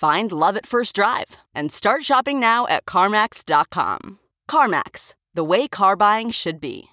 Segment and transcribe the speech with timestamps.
[0.00, 4.18] Find love at first drive and start shopping now at CarMax.com.
[4.50, 6.86] CarMax, the way car buying should be.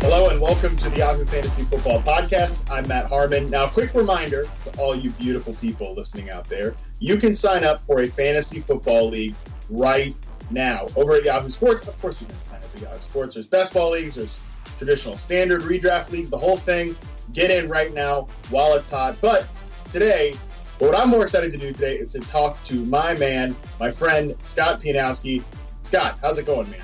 [0.00, 2.70] Hello and welcome to the Yahoo Fantasy Football Podcast.
[2.70, 3.50] I'm Matt Harmon.
[3.50, 7.84] Now, quick reminder to all you beautiful people listening out there you can sign up
[7.84, 9.34] for a fantasy football league
[9.68, 10.14] right
[10.52, 11.88] now over at Yahoo Sports.
[11.88, 13.34] Of course, you can sign up for Yahoo Sports.
[13.34, 14.38] There's best ball leagues, there's
[14.78, 16.96] traditional standard redraft leagues, the whole thing.
[17.32, 19.16] Get in right now while it's hot.
[19.20, 19.46] But
[19.92, 20.34] today,
[20.78, 24.34] what I'm more excited to do today is to talk to my man, my friend
[24.44, 25.42] Scott Pianowski.
[25.82, 26.80] Scott, how's it going, man?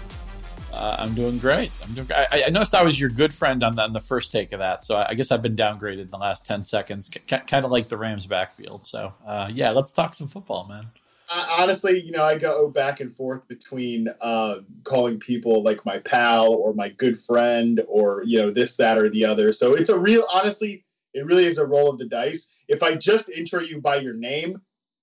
[0.72, 1.70] Uh, I'm doing great.
[1.84, 2.08] I'm doing.
[2.10, 4.58] I, I, noticed I was your good friend on the, on the first take of
[4.58, 7.64] that, so I, I guess I've been downgraded in the last ten seconds, c- kind
[7.64, 8.84] of like the Rams backfield.
[8.84, 10.86] So uh, yeah, let's talk some football, man.
[11.30, 16.52] honestly, you know, I go back and forth between uh, calling people like my pal
[16.52, 19.52] or my good friend or you know this, that, or the other.
[19.52, 22.48] So it's a real, honestly, it really is a roll of the dice.
[22.68, 24.60] If I just intro you by your name,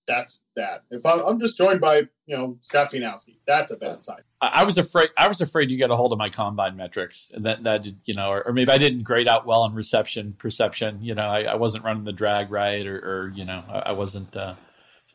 [0.08, 0.84] that's that.
[0.90, 4.22] If I'm, I'm just joined by you know Scott Pianowski, that's a bad sign.
[4.42, 5.10] I, was afraid.
[5.18, 8.14] I was afraid you get a hold of my combine metrics, and that that you
[8.14, 11.04] know, or, or, maybe I didn't grade out well on reception perception.
[11.04, 13.92] You know, I, I wasn't running the drag right, or, or you know, I, I
[13.92, 14.56] wasn't uh,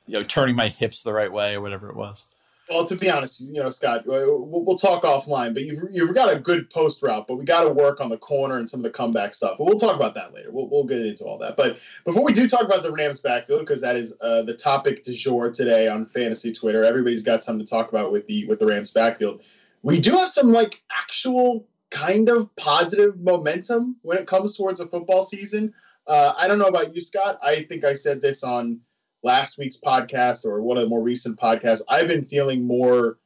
[0.06, 2.24] you know turning my hips the right way, or whatever it was.
[2.68, 6.34] Well, to be honest, you know, Scott, we'll, we'll talk offline, but you've, you've got
[6.34, 8.84] a good post route, but we got to work on the corner and some of
[8.84, 9.56] the comeback stuff.
[9.58, 10.50] But we'll talk about that later.
[10.50, 11.56] We'll, we'll get into all that.
[11.56, 15.04] But before we do talk about the Rams backfield, because that is uh, the topic
[15.04, 18.58] du jour today on fantasy Twitter, everybody's got something to talk about with the with
[18.58, 19.42] the Rams backfield.
[19.82, 24.88] We do have some like actual kind of positive momentum when it comes towards a
[24.88, 25.72] football season.
[26.08, 27.38] Uh, I don't know about you, Scott.
[27.42, 28.80] I think I said this on
[29.22, 33.18] last week's podcast or one of the more recent podcasts, I've been feeling more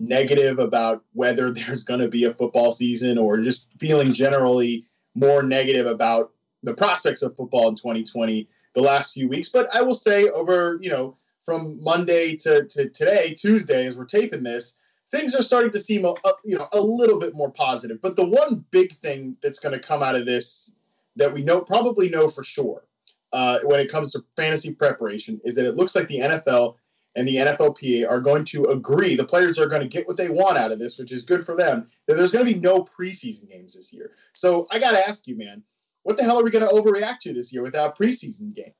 [0.00, 5.42] negative about whether there's going to be a football season or just feeling generally more
[5.42, 6.32] negative about
[6.62, 9.48] the prospects of football in 2020 the last few weeks.
[9.48, 14.04] But I will say over, you know, from Monday to, to today, Tuesday, as we're
[14.04, 14.74] taping this,
[15.10, 18.00] things are starting to seem, a, a, you know, a little bit more positive.
[18.00, 20.70] But the one big thing that's going to come out of this
[21.16, 22.84] that we know probably know for sure
[23.32, 26.76] uh, when it comes to fantasy preparation is that it looks like the NFL
[27.14, 29.16] and the NFLPA are going to agree.
[29.16, 31.44] The players are going to get what they want out of this, which is good
[31.44, 31.90] for them.
[32.06, 34.12] That there's going to be no preseason games this year.
[34.32, 35.62] So I got to ask you, man,
[36.04, 38.74] what the hell are we going to overreact to this year without preseason games?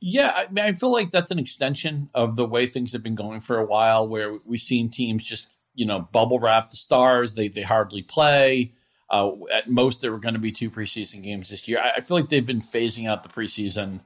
[0.00, 3.14] Yeah, I, mean, I feel like that's an extension of the way things have been
[3.14, 7.34] going for a while, where we've seen teams just you know bubble wrap the stars.
[7.34, 8.72] They they hardly play.
[9.14, 11.78] Uh, at most, there were going to be two preseason games this year.
[11.78, 14.00] I, I, feel like they've been phasing out the preseason.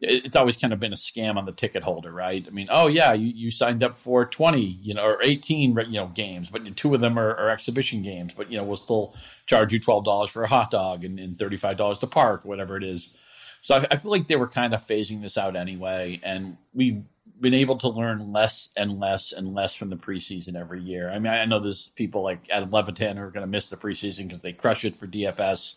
[0.00, 2.46] It, it's always kind of been a scam on the ticket holder, right?
[2.46, 5.98] I mean, oh yeah, you, you signed up for twenty, you know, or eighteen, you
[5.98, 8.34] know, games, but two of them are, are exhibition games.
[8.36, 11.36] But you know, we'll still charge you twelve dollars for a hot dog and, and
[11.36, 13.16] thirty five dollars to park, whatever it is.
[13.62, 17.02] So I, I, feel like they were kind of phasing this out anyway, and we
[17.42, 21.10] been able to learn less and less and less from the preseason every year.
[21.10, 23.76] I mean, I know there's people like Adam Levitan who are going to miss the
[23.76, 25.76] preseason because they crush it for DFS.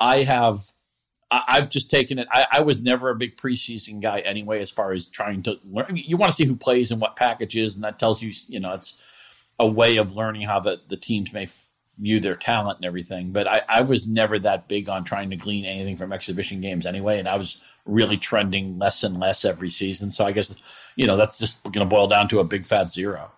[0.00, 0.58] I have,
[1.30, 2.26] I've just taken it.
[2.32, 5.86] I, I, was never a big preseason guy anyway, as far as trying to learn.
[5.88, 8.32] I mean, you want to see who plays and what packages, and that tells you,
[8.48, 9.00] you know, it's
[9.58, 11.46] a way of learning how the, the teams may
[11.98, 13.30] view their talent and everything.
[13.32, 16.86] But I, I was never that big on trying to glean anything from exhibition games
[16.86, 20.10] anyway, and I was really trending less and less every season.
[20.10, 20.56] So I guess
[20.96, 23.30] you know that's just going to boil down to a big fat zero.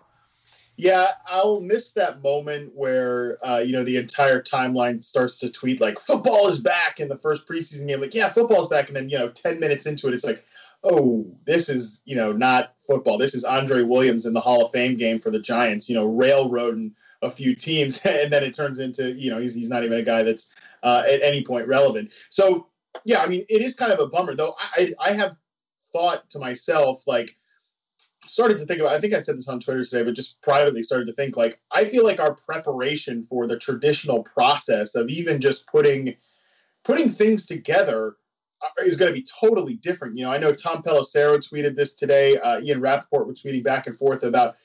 [0.79, 5.81] Yeah, I'll miss that moment where uh, you know the entire timeline starts to tweet
[5.81, 7.99] like "football is back" in the first preseason game.
[7.99, 10.45] Like, yeah, football is back, and then you know, ten minutes into it, it's like,
[10.83, 13.17] oh, this is you know not football.
[13.17, 15.89] This is Andre Williams in the Hall of Fame game for the Giants.
[15.89, 19.69] You know, railroading a few teams, and then it turns into you know he's he's
[19.69, 20.51] not even a guy that's
[20.83, 22.11] uh, at any point relevant.
[22.29, 22.67] So
[23.03, 24.55] yeah, I mean it is kind of a bummer though.
[24.59, 25.35] I I have
[25.93, 27.35] thought to myself like
[28.27, 28.93] started to think about.
[28.93, 31.59] I think I said this on Twitter today, but just privately started to think like
[31.71, 36.15] I feel like our preparation for the traditional process of even just putting
[36.83, 38.15] putting things together
[38.61, 40.17] uh, is going to be totally different.
[40.17, 42.37] You know, I know Tom Pelissero tweeted this today.
[42.37, 44.55] Uh, Ian Rapoport was tweeting back and forth about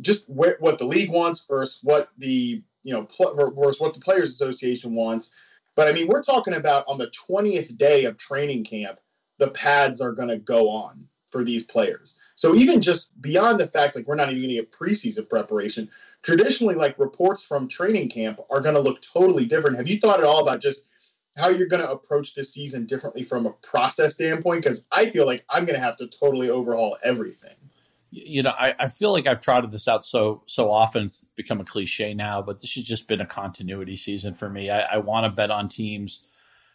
[0.00, 4.00] just wh- what the league wants versus what the you know pl- versus what the
[4.00, 5.30] Players Association wants.
[5.76, 8.98] But I mean, we're talking about on the 20th day of training camp,
[9.38, 12.16] the pads are going to go on for these players.
[12.34, 15.88] So even just beyond the fact like we're not even going to get preseason preparation,
[16.22, 19.76] traditionally like reports from training camp are going to look totally different.
[19.76, 20.82] Have you thought at all about just
[21.36, 24.64] how you're going to approach this season differently from a process standpoint?
[24.64, 27.54] Because I feel like I'm going to have to totally overhaul everything.
[28.12, 31.60] You know, I, I feel like I've trotted this out so so often, it's become
[31.60, 32.42] a cliche now.
[32.42, 34.70] But this has just been a continuity season for me.
[34.70, 36.26] I, I want to bet on teams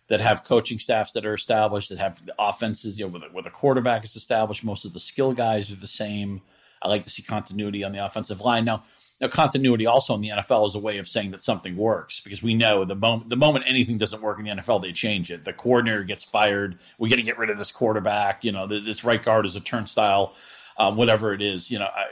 [0.07, 4.03] that have coaching staffs that are established, that have offenses, you know, where the, quarterback
[4.03, 4.63] is established.
[4.63, 6.41] Most of the skill guys are the same.
[6.81, 8.65] I like to see continuity on the offensive line.
[8.65, 8.83] Now,
[9.19, 12.43] now continuity also in the NFL is a way of saying that something works because
[12.43, 15.43] we know the moment the moment anything doesn't work in the NFL, they change it.
[15.43, 16.77] The coordinator gets fired.
[16.99, 18.43] We got to get rid of this quarterback.
[18.43, 20.35] You know, this right guard is a turnstile,
[20.77, 21.69] um, whatever it is.
[21.71, 22.05] You know, I,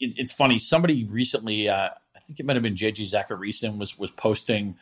[0.00, 0.58] it, it's funny.
[0.58, 4.76] Somebody recently, uh, I think it might have been JJ Zachariason, was was posting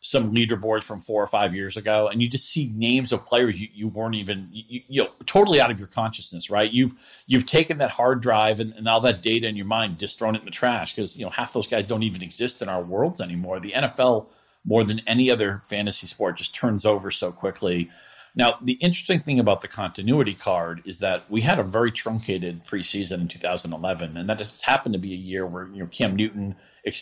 [0.00, 3.60] some leaderboards from four or five years ago, and you just see names of players
[3.60, 6.70] you, you weren't even you, you know totally out of your consciousness, right?
[6.70, 6.94] You've
[7.26, 10.36] you've taken that hard drive and, and all that data in your mind, just thrown
[10.36, 12.82] it in the trash because you know half those guys don't even exist in our
[12.82, 13.58] worlds anymore.
[13.58, 14.28] The NFL,
[14.64, 17.90] more than any other fantasy sport, just turns over so quickly.
[18.38, 22.64] Now, the interesting thing about the continuity card is that we had a very truncated
[22.64, 26.14] preseason in 2011, and that just happened to be a year where you know Cam
[26.14, 26.54] Newton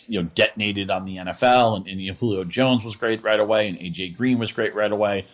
[0.07, 3.39] you know detonated on the NFL, and, and you know, Julio Jones was great right
[3.39, 5.27] away, and AJ Green was great right away.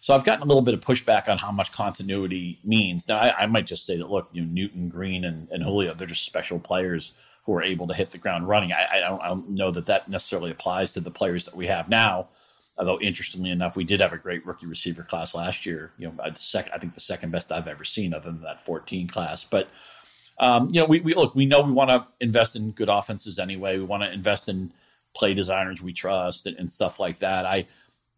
[0.00, 3.06] So I've gotten a little bit of pushback on how much continuity means.
[3.06, 5.94] Now I, I might just say that look, you know, Newton, Green, and, and Julio,
[5.94, 7.14] they're just special players
[7.44, 8.72] who are able to hit the ground running.
[8.72, 11.68] I, I, don't, I don't know that that necessarily applies to the players that we
[11.68, 12.28] have now.
[12.76, 15.92] Although interestingly enough, we did have a great rookie receiver class last year.
[15.96, 19.06] You know, sec- I think the second best I've ever seen, other than that 14
[19.08, 19.44] class.
[19.44, 19.68] But
[20.38, 23.38] um, you know, we, we look, we know we want to invest in good offenses
[23.38, 23.78] anyway.
[23.78, 24.72] We want to invest in
[25.14, 27.46] play designers we trust and, and, stuff like that.
[27.46, 27.66] I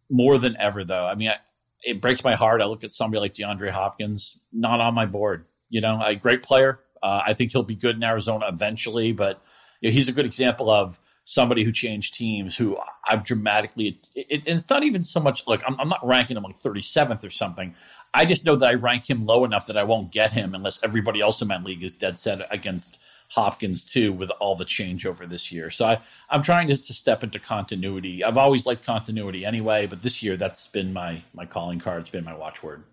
[0.09, 1.05] more than ever though.
[1.05, 1.37] I mean, I,
[1.83, 2.61] it breaks my heart.
[2.61, 5.45] I look at somebody like DeAndre Hopkins, not on my board.
[5.69, 6.79] You know, a great player.
[7.03, 9.43] Uh, I think he'll be good in Arizona eventually, but
[9.81, 13.99] you know, he's a good example of somebody who changed teams who I've dramatically.
[14.15, 17.29] It, it's not even so much like I'm, I'm not ranking him like 37th or
[17.29, 17.75] something.
[18.13, 20.81] I just know that I rank him low enough that I won't get him unless
[20.85, 25.27] everybody else in my league is dead set against Hopkins too with all the changeover
[25.29, 25.69] this year.
[25.69, 28.23] So I, I'm trying to, to step into continuity.
[28.23, 31.99] I've always liked continuity anyway, but this year that's been my my calling card.
[31.99, 32.83] It's been my watchword.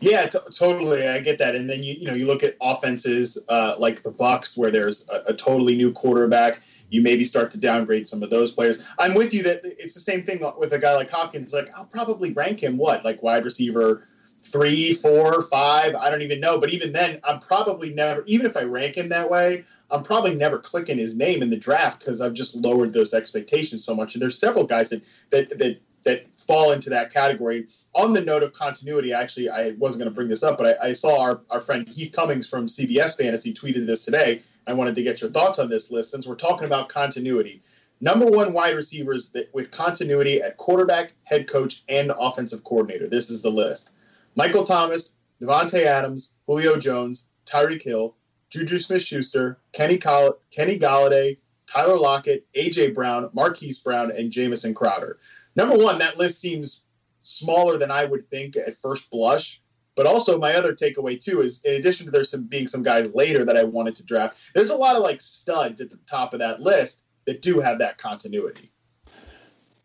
[0.00, 1.08] Yeah, t- totally.
[1.08, 1.56] I get that.
[1.56, 5.04] And then you you know you look at offenses uh, like the Bucs where there's
[5.08, 6.60] a, a, totally new quarterback.
[6.90, 8.78] You maybe start to downgrade some of those players.
[8.98, 11.52] I'm with you that it's the same thing with a guy like Hopkins.
[11.52, 14.08] Like I'll probably rank him what like wide receiver
[14.44, 15.94] three, four, five.
[15.94, 16.58] I don't even know.
[16.58, 20.34] But even then, I'm probably never, even if I rank him that way, I'm probably
[20.34, 24.14] never clicking his name in the draft because I've just lowered those expectations so much.
[24.14, 27.68] And there's several guys that that that that fall into that category.
[27.94, 30.88] On the note of continuity, actually, I wasn't going to bring this up, but I,
[30.88, 34.42] I, saw our, our friend Heath Cummings from CBS Fantasy tweeted this today.
[34.68, 37.62] I wanted to get your thoughts on this list since we're talking about continuity.
[38.02, 43.08] Number one wide receivers that, with continuity at quarterback, head coach, and offensive coordinator.
[43.08, 43.90] This is the list.
[44.36, 48.14] Michael Thomas, Davante Adams, Julio Jones, Tyreek Hill,
[48.50, 55.18] Juju Smith-Schuster, Kenny Coll- Kenny Golladay, Tyler Lockett, AJ Brown, Marquise Brown, and Jamison Crowder.
[55.56, 56.82] Number one, that list seems
[57.22, 59.62] smaller than I would think at first blush.
[59.98, 63.12] But also, my other takeaway too is, in addition to there some being some guys
[63.14, 66.32] later that I wanted to draft, there's a lot of like studs at the top
[66.32, 68.70] of that list that do have that continuity.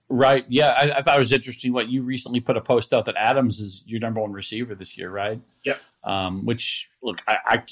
[0.09, 0.45] Right.
[0.47, 0.67] Yeah.
[0.67, 3.59] I, I, thought it was interesting what you recently put a post out that Adams
[3.59, 5.41] is your number one receiver this year, right?
[5.65, 5.81] Yep.
[6.03, 7.63] Um, which look, I, I,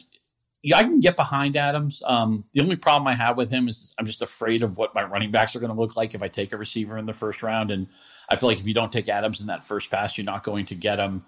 [0.64, 2.02] yeah, I can get behind Adams.
[2.08, 5.04] Um, the only problem I have with him is I'm just afraid of what my
[5.04, 7.44] running backs are going to look like if I take a receiver in the first
[7.44, 7.70] round.
[7.70, 7.86] And
[8.30, 10.66] I feel like if you don't take Adams in that first pass, you're not going
[10.66, 11.24] to get him.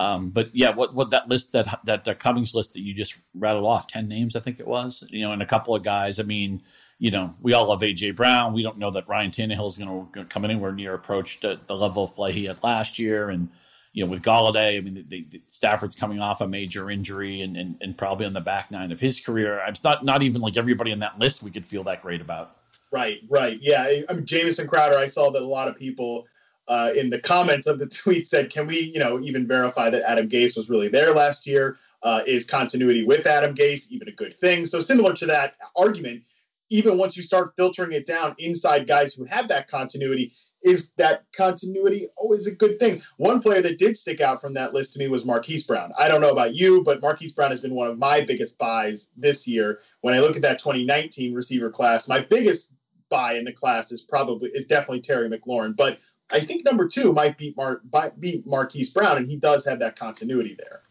[0.00, 3.16] Um, but yeah, what what that list that that uh, Cummings list that you just
[3.34, 6.18] rattled off ten names, I think it was, you know, and a couple of guys.
[6.18, 6.62] I mean,
[6.98, 8.54] you know, we all love AJ Brown.
[8.54, 11.76] We don't know that Ryan Tannehill is going to come anywhere near approach the, the,
[11.76, 13.28] level of play he had last year.
[13.28, 13.50] And
[13.92, 17.54] you know, with Golladay, I mean, the, the Stafford's coming off a major injury and,
[17.58, 19.62] and, and probably on the back nine of his career.
[19.68, 22.56] It's not not even like everybody in that list we could feel that great about.
[22.90, 23.82] Right, right, yeah.
[24.08, 24.96] I mean, Jamison Crowder.
[24.96, 26.26] I saw that a lot of people
[26.70, 30.08] uh, in the comments of the tweet said, "Can we, you know, even verify that
[30.08, 34.12] Adam Gase was really there last year?" Uh, is continuity with Adam Gase even a
[34.12, 34.64] good thing?
[34.64, 36.22] So similar to that argument,
[36.70, 41.24] even once you start filtering it down inside guys who have that continuity, is that
[41.36, 43.02] continuity always a good thing?
[43.18, 45.92] One player that did stick out from that list to me was Marquise Brown.
[45.98, 49.08] I don't know about you, but Marquise Brown has been one of my biggest buys
[49.16, 49.80] this year.
[50.02, 52.72] When I look at that 2019 receiver class, my biggest
[53.10, 55.76] buy in the class is probably is definitely Terry McLaurin.
[55.76, 55.98] But
[56.32, 57.82] I think number two might be Mar-
[58.18, 60.82] beat Marquise Brown, and he does have that continuity there.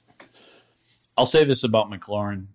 [1.18, 2.48] I'll say this about McLaurin.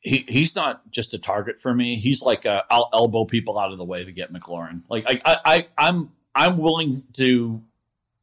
[0.00, 1.96] He, he's not just a target for me.
[1.96, 4.82] He's like i will elbow people out of the way to get McLaurin.
[4.88, 7.62] Like I, I, I I'm I'm willing to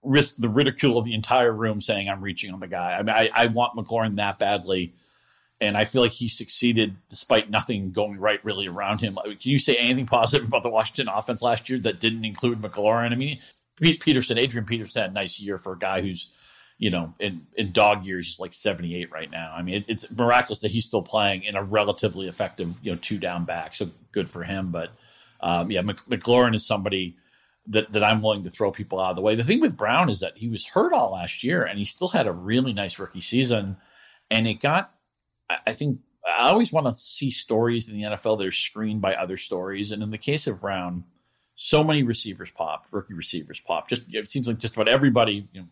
[0.01, 2.93] risk the ridicule of the entire room saying I'm reaching on the guy.
[2.93, 4.93] I mean, I, I want McLaurin that badly,
[5.59, 9.17] and I feel like he succeeded despite nothing going right really around him.
[9.23, 13.11] Can you say anything positive about the Washington offense last year that didn't include McLaurin?
[13.11, 13.39] I mean,
[13.79, 16.41] Pete Peterson, Adrian Peterson had a nice year for a guy who's
[16.77, 19.53] you know, in, in dog years, he's like 78 right now.
[19.55, 22.97] I mean, it, it's miraculous that he's still playing in a relatively effective, you know,
[23.01, 23.75] two down back.
[23.75, 24.71] So good for him.
[24.71, 24.91] But
[25.39, 27.17] um, yeah, McLaurin is somebody
[27.67, 29.35] that, that I'm willing to throw people out of the way.
[29.35, 32.09] The thing with Brown is that he was hurt all last year and he still
[32.09, 33.77] had a really nice rookie season.
[34.29, 34.91] And it got,
[35.65, 39.15] I think, I always want to see stories in the NFL that are screened by
[39.15, 39.91] other stories.
[39.91, 41.05] And in the case of Brown,
[41.55, 43.89] so many receivers popped, rookie receivers popped.
[43.89, 45.67] Just it seems like just about everybody, you know,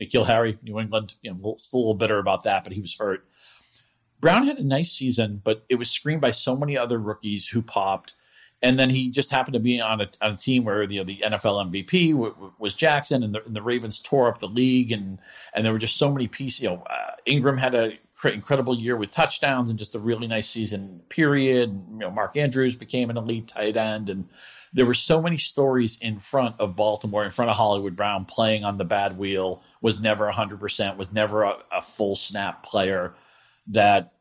[0.00, 3.26] N'Keal Harry, New England, you know, a little bitter about that, but he was hurt.
[4.20, 7.60] Brown had a nice season, but it was screened by so many other rookies who
[7.60, 8.14] popped
[8.62, 11.04] and then he just happened to be on a, on a team where you know,
[11.04, 14.46] the NFL MVP w- w- was Jackson, and the, and the, Ravens tore up the
[14.46, 15.18] league, and
[15.52, 16.62] and there were just so many pieces.
[16.62, 20.28] You know, uh, Ingram had a cr- incredible year with touchdowns and just a really
[20.28, 21.02] nice season.
[21.08, 21.70] Period.
[21.70, 24.28] And, you know, Mark Andrews became an elite tight end, and
[24.72, 28.64] there were so many stories in front of Baltimore, in front of Hollywood Brown, playing
[28.64, 29.62] on the bad wheel.
[29.80, 30.96] Was never hundred percent.
[30.96, 33.14] Was never a, a full snap player.
[33.66, 34.14] That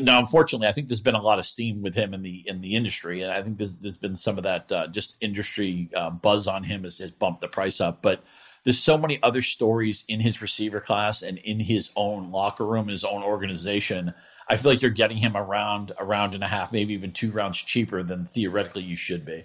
[0.00, 2.60] now, unfortunately, I think there's been a lot of steam with him in the in
[2.60, 6.10] the industry, and I think there's, there's been some of that uh, just industry uh,
[6.10, 8.00] buzz on him has, has bumped the price up.
[8.00, 8.22] But
[8.64, 12.88] there's so many other stories in his receiver class and in his own locker room,
[12.88, 14.14] his own organization.
[14.48, 17.30] I feel like you're getting him around a round and a half, maybe even two
[17.30, 19.44] rounds cheaper than theoretically you should be.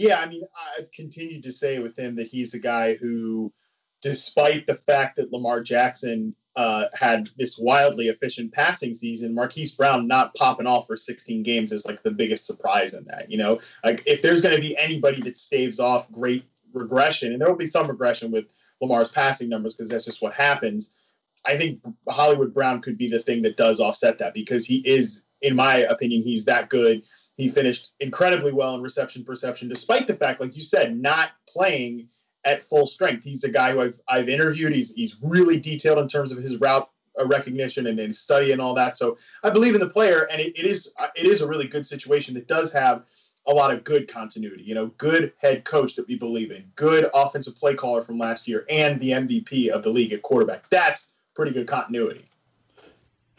[0.00, 0.42] Yeah, I mean,
[0.78, 3.52] I've continued to say with him that he's a guy who,
[4.00, 10.08] despite the fact that Lamar Jackson uh, had this wildly efficient passing season, Marquise Brown
[10.08, 13.30] not popping off for 16 games is like the biggest surprise in that.
[13.30, 17.38] You know, like if there's going to be anybody that staves off great regression, and
[17.38, 18.46] there will be some regression with
[18.80, 20.92] Lamar's passing numbers because that's just what happens.
[21.44, 25.24] I think Hollywood Brown could be the thing that does offset that because he is,
[25.42, 27.02] in my opinion, he's that good.
[27.40, 32.08] He finished incredibly well in reception perception, despite the fact, like you said, not playing
[32.44, 33.24] at full strength.
[33.24, 34.72] He's a guy who I've, I've interviewed.
[34.72, 38.60] He's he's really detailed in terms of his route uh, recognition and, and study and
[38.60, 38.96] all that.
[38.96, 41.66] So I believe in the player, and it, it is uh, it is a really
[41.66, 43.04] good situation that does have
[43.46, 44.62] a lot of good continuity.
[44.62, 48.46] You know, good head coach that we believe in, good offensive play caller from last
[48.46, 50.68] year, and the MVP of the league at quarterback.
[50.70, 52.29] That's pretty good continuity.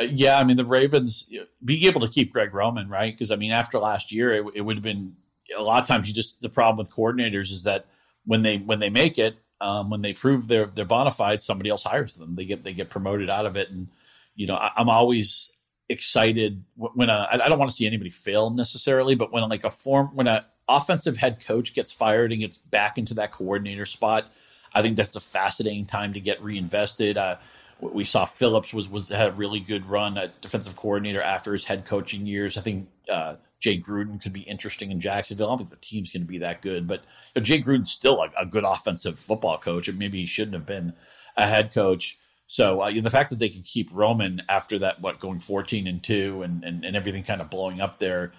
[0.02, 1.30] Uh, yeah, I mean the Ravens
[1.64, 3.14] being able to keep Greg Roman, right?
[3.14, 5.16] Because I mean, after last year, it, it would have been
[5.56, 6.08] a lot of times.
[6.08, 7.86] You just the problem with coordinators is that
[8.26, 11.70] when they when they make it, um, when they prove they're they're bona fide, somebody
[11.70, 12.36] else hires them.
[12.36, 13.90] They get they get promoted out of it, and
[14.36, 15.52] you know I, am always
[15.90, 20.12] excited when I don't want to see anybody fail necessarily, but when like a form
[20.14, 24.32] when a offensive head coach gets fired and gets back into that coordinator spot,
[24.74, 27.18] I think that's a fascinating time to get reinvested.
[27.18, 27.38] Uh,
[27.82, 31.66] we saw Phillips was was had a really good run at defensive coordinator after his
[31.66, 32.58] head coaching years.
[32.58, 35.48] I think uh, Jay Gruden could be interesting in Jacksonville.
[35.48, 37.02] I don't think the team's going to be that good, but
[37.34, 40.54] you know, Jay Gruden's still a, a, good offensive football coach, and maybe he shouldn't
[40.54, 40.94] have been
[41.36, 42.18] a head coach.
[42.46, 45.40] So uh, you know, the fact that they can keep Roman after that, what going
[45.40, 48.32] fourteen and two, and and, and everything kind of blowing up there,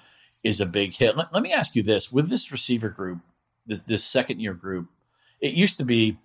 [0.44, 1.16] is a big hit.
[1.16, 3.18] Let, let me ask you this: with this receiver group,
[3.66, 4.88] this this second year group,
[5.40, 6.18] it used to be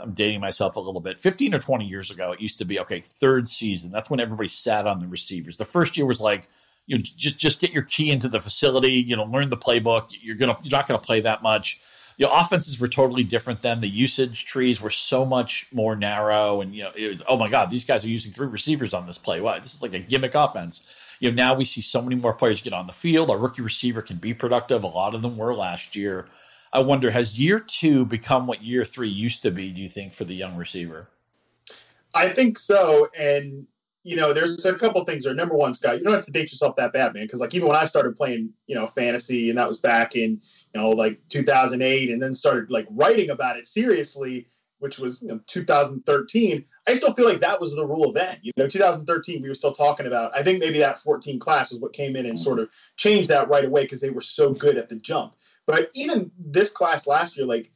[0.00, 1.18] I'm dating myself a little bit.
[1.18, 3.90] 15 or 20 years ago, it used to be okay, third season.
[3.90, 5.56] That's when everybody sat on the receivers.
[5.56, 6.48] The first year was like,
[6.86, 10.16] you know, just just get your key into the facility, you know, learn the playbook.
[10.20, 11.80] You're gonna you're not gonna play that much.
[12.18, 13.80] You know, offenses were totally different then.
[13.80, 17.48] The usage trees were so much more narrow, and you know, it was oh my
[17.48, 19.40] god, these guys are using three receivers on this play.
[19.40, 20.96] Wow, this is like a gimmick offense.
[21.20, 23.30] You know, now we see so many more players get on the field.
[23.30, 24.82] Our rookie receiver can be productive.
[24.82, 26.26] A lot of them were last year.
[26.72, 30.12] I wonder, has year two become what year three used to be, do you think,
[30.12, 31.08] for the young receiver?
[32.14, 33.08] I think so.
[33.18, 33.66] And,
[34.04, 35.34] you know, there's a couple things there.
[35.34, 37.24] Number one, Scott, you don't have to date yourself that bad, man.
[37.24, 40.40] Because, like, even when I started playing, you know, fantasy, and that was back in,
[40.74, 44.46] you know, like 2008, and then started, like, writing about it seriously,
[44.82, 48.38] which was you know 2013, I still feel like that was the rule then.
[48.42, 50.36] You know, 2013 we were still talking about.
[50.36, 53.48] I think maybe that 14 class was what came in and sort of changed that
[53.48, 55.36] right away because they were so good at the jump.
[55.66, 57.70] But even this class last year, like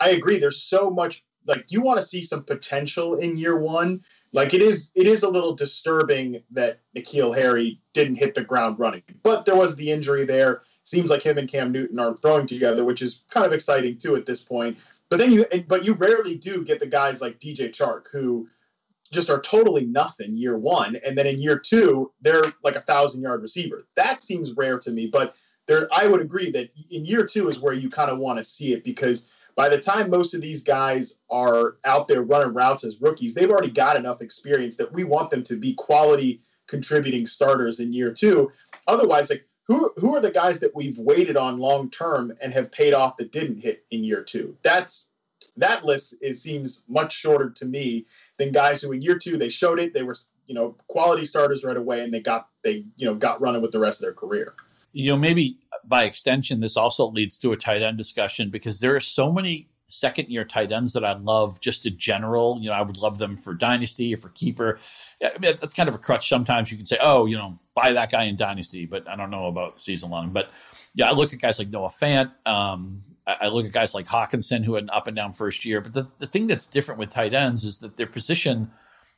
[0.00, 4.02] I agree, there's so much like you want to see some potential in year one.
[4.32, 8.78] Like it is, it is a little disturbing that N'Keal Harry didn't hit the ground
[8.78, 10.62] running, but there was the injury there.
[10.84, 14.16] Seems like him and Cam Newton are throwing together, which is kind of exciting too
[14.16, 14.76] at this point.
[15.10, 18.48] But then you, but you rarely do get the guys like DJ Chark who
[19.12, 23.20] just are totally nothing year one, and then in year two they're like a thousand
[23.20, 23.84] yard receiver.
[23.96, 25.34] That seems rare to me, but
[25.66, 28.44] there, I would agree that in year two is where you kind of want to
[28.44, 32.84] see it because by the time most of these guys are out there running routes
[32.84, 37.26] as rookies, they've already got enough experience that we want them to be quality contributing
[37.26, 38.50] starters in year two.
[38.86, 42.72] Otherwise, like who who are the guys that we've waited on long term and have
[42.72, 44.56] paid off that didn't hit in year two?
[44.62, 45.08] That's
[45.56, 48.06] that list it seems much shorter to me
[48.38, 50.16] than guys who in year two they showed it, they were
[50.46, 53.72] you know quality starters right away, and they got they you know got running with
[53.72, 54.54] the rest of their career.
[54.92, 58.94] You know, maybe by extension, this also leads to a tight end discussion because there
[58.94, 62.58] are so many second year tight ends that I love just in general.
[62.60, 64.78] You know, I would love them for dynasty or for keeper.
[65.22, 66.28] I mean, that's kind of a crutch.
[66.28, 69.30] Sometimes you can say, oh, you know, buy that guy in dynasty, but I don't
[69.30, 70.30] know about season long.
[70.30, 70.50] But
[70.94, 72.32] yeah, I look at guys like Noah Fant.
[72.46, 75.64] Um, I, I, look at guys like Hockenson who had an up and down first
[75.64, 75.80] year.
[75.80, 78.70] But the, the thing that's different with tight ends is that their position,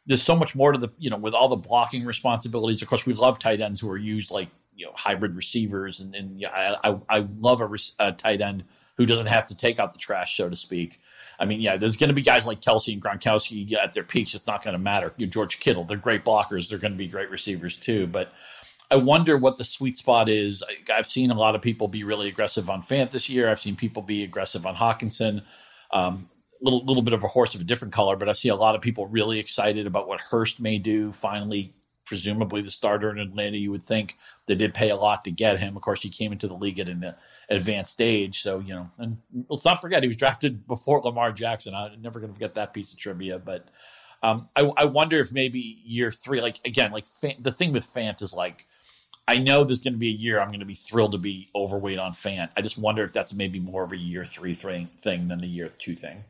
[0.07, 2.83] there's so much more to the, you know, with all the blocking responsibilities.
[2.83, 6.15] Of course, we love tight ends who are used like you know hybrid receivers, and
[6.15, 8.65] and yeah, I I, I love a, a, tight end
[8.97, 11.01] who doesn't have to take out the trash, so to speak.
[11.39, 14.35] I mean, yeah, there's going to be guys like Kelce and Gronkowski at their peaks.
[14.35, 15.13] It's not going to matter.
[15.17, 16.69] You know, George Kittle, they're great blockers.
[16.69, 18.07] They're going to be great receivers too.
[18.07, 18.33] But
[18.91, 20.63] I wonder what the sweet spot is.
[20.63, 23.51] I, have seen a lot of people be really aggressive on Fant this year.
[23.51, 25.43] I've seen people be aggressive on Hockenson.
[25.93, 26.29] Um,
[26.65, 28.75] little little bit of a horse of a different color, but I see a lot
[28.75, 31.13] of people really excited about what Hurst may do.
[31.13, 31.75] Finally,
[32.05, 33.57] presumably the starter in Atlanta.
[33.57, 35.77] You would think they did pay a lot to get him.
[35.77, 37.15] Of course, he came into the league at an
[37.49, 38.91] advanced stage, so you know.
[38.99, 41.75] And let's not forget he was drafted before Lamar Jackson.
[41.75, 43.39] I'm never going to forget that piece of trivia.
[43.39, 43.69] But
[44.23, 47.07] um, I, I, wonder if maybe year three, like again, like
[47.39, 48.67] the thing with Fant is like.
[49.27, 51.49] I know there's going to be a year I'm going to be thrilled to be
[51.55, 52.51] overweight on Fant.
[52.59, 55.47] I just wonder if that's maybe more of a year three thing, thing than the
[55.47, 56.25] year two thing.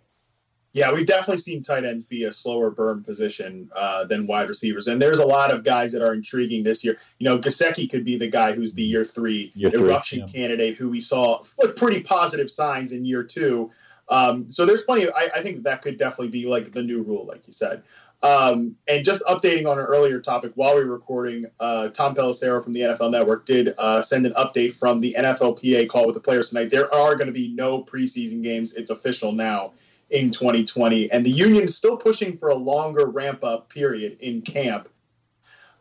[0.74, 4.88] Yeah, we've definitely seen tight ends be a slower burn position uh, than wide receivers,
[4.88, 6.98] and there's a lot of guys that are intriguing this year.
[7.20, 10.46] You know, Gesicki could be the guy who's the year three year eruption three, yeah.
[10.48, 13.70] candidate, who we saw with pretty positive signs in year two.
[14.08, 15.04] Um, so there's plenty.
[15.04, 17.84] Of, I, I, think that could definitely be like the new rule, like you said.
[18.24, 22.62] Um, and just updating on an earlier topic, while we were recording, uh, Tom Pelissero
[22.64, 26.20] from the NFL Network did uh, send an update from the NFLPA call with the
[26.20, 26.70] players tonight.
[26.70, 28.72] There are going to be no preseason games.
[28.74, 29.72] It's official now
[30.14, 31.10] in 2020.
[31.10, 34.88] And the union is still pushing for a longer ramp up period in camp.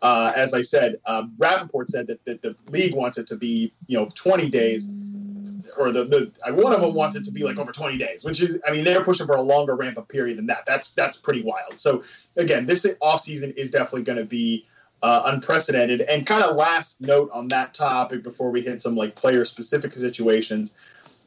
[0.02, 3.72] Uh, as I said, um, Rapoport said that, that the league wants it to be,
[3.88, 4.90] you know, 20 days,
[5.78, 8.42] or the, the one of them wants it to be like over 20 days, which
[8.42, 10.64] is, I mean, they're pushing for a longer ramp up period than that.
[10.68, 11.80] That's that's pretty wild.
[11.80, 12.04] So
[12.36, 14.68] again, this offseason is definitely going to be
[15.04, 16.02] uh, unprecedented.
[16.02, 19.94] And kind of last note on that topic before we hit some like player specific
[19.94, 20.74] situations.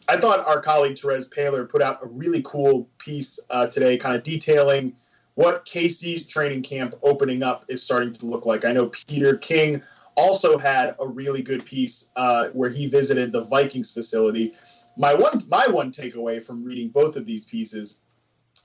[0.09, 4.17] I thought our colleague Terez Paylor put out a really cool piece uh, today, kind
[4.17, 4.95] of detailing
[5.35, 8.65] what KC's training camp opening up is starting to look like.
[8.65, 9.83] I know Peter King
[10.17, 14.55] also had a really good piece uh, where he visited the Vikings facility.
[14.97, 17.97] My one my one takeaway from reading both of these pieces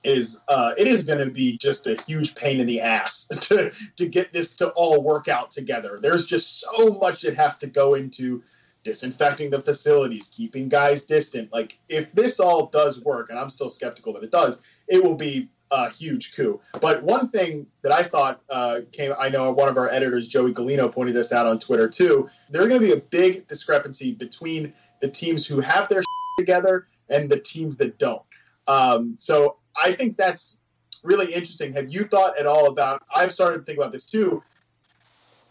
[0.02, 3.70] is uh, it is going to be just a huge pain in the ass to
[3.96, 5.98] to get this to all work out together.
[6.00, 8.42] There's just so much that has to go into
[8.84, 11.52] disinfecting the facilities, keeping guys distant.
[11.52, 15.14] Like, if this all does work, and I'm still skeptical that it does, it will
[15.14, 16.60] be a huge coup.
[16.80, 20.52] But one thing that I thought uh, came, I know one of our editors, Joey
[20.52, 22.28] Galino, pointed this out on Twitter too.
[22.50, 26.02] There's going to be a big discrepancy between the teams who have their
[26.38, 28.22] together and the teams that don't.
[28.66, 30.58] Um, so I think that's
[31.02, 31.72] really interesting.
[31.72, 33.02] Have you thought at all about?
[33.14, 34.42] I've started to think about this too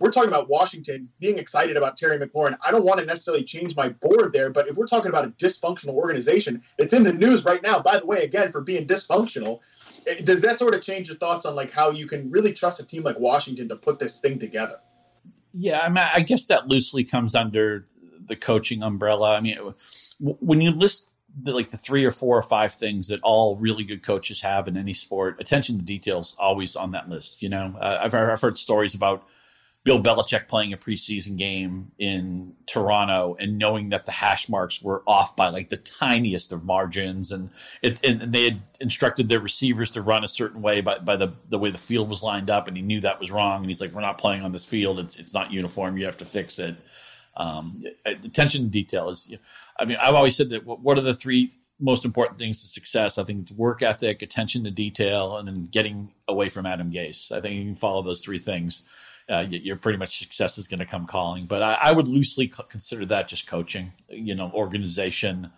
[0.02, 2.58] we're talking about Washington being excited about Terry McLaurin.
[2.66, 5.30] I don't want to necessarily change my board there, but if we're talking about a
[5.30, 9.60] dysfunctional organization, it's in the news right now, by the way, again, for being dysfunctional.
[10.08, 12.80] Eh, does that sort of change your thoughts on like how you can really trust
[12.80, 14.78] a team like Washington to put this thing together?
[15.54, 17.86] Yeah, I mean, I guess that loosely comes under
[18.26, 19.38] the coaching umbrella.
[19.38, 19.58] I mean,
[20.20, 23.84] when you list the, like the three or four or five things that all really
[23.84, 27.42] good coaches have in any sport, attention to details always on that list.
[27.42, 29.28] You know, uh, I've, I've heard stories about
[29.84, 35.02] Bill Belichick playing a preseason game in Toronto and knowing that the hash marks were
[35.08, 37.50] off by like the tiniest of margins, and
[37.82, 41.34] it and, they had instructed their receivers to run a certain way by, by the
[41.50, 43.82] the way the field was lined up, and he knew that was wrong, and he's
[43.82, 45.00] like, "We're not playing on this field.
[45.00, 45.98] It's it's not uniform.
[45.98, 46.76] You have to fix it."
[47.36, 49.34] Um, attention to detail is.
[49.80, 50.64] I mean, I've always said that.
[50.64, 53.18] What are the three most important things to success?
[53.18, 57.32] I think it's work ethic, attention to detail, and then getting away from Adam Gase.
[57.32, 58.86] I think you can follow those three things
[59.32, 61.46] uh, your pretty much success is going to come calling.
[61.46, 65.50] But I, I would loosely consider that just coaching, you know, organization,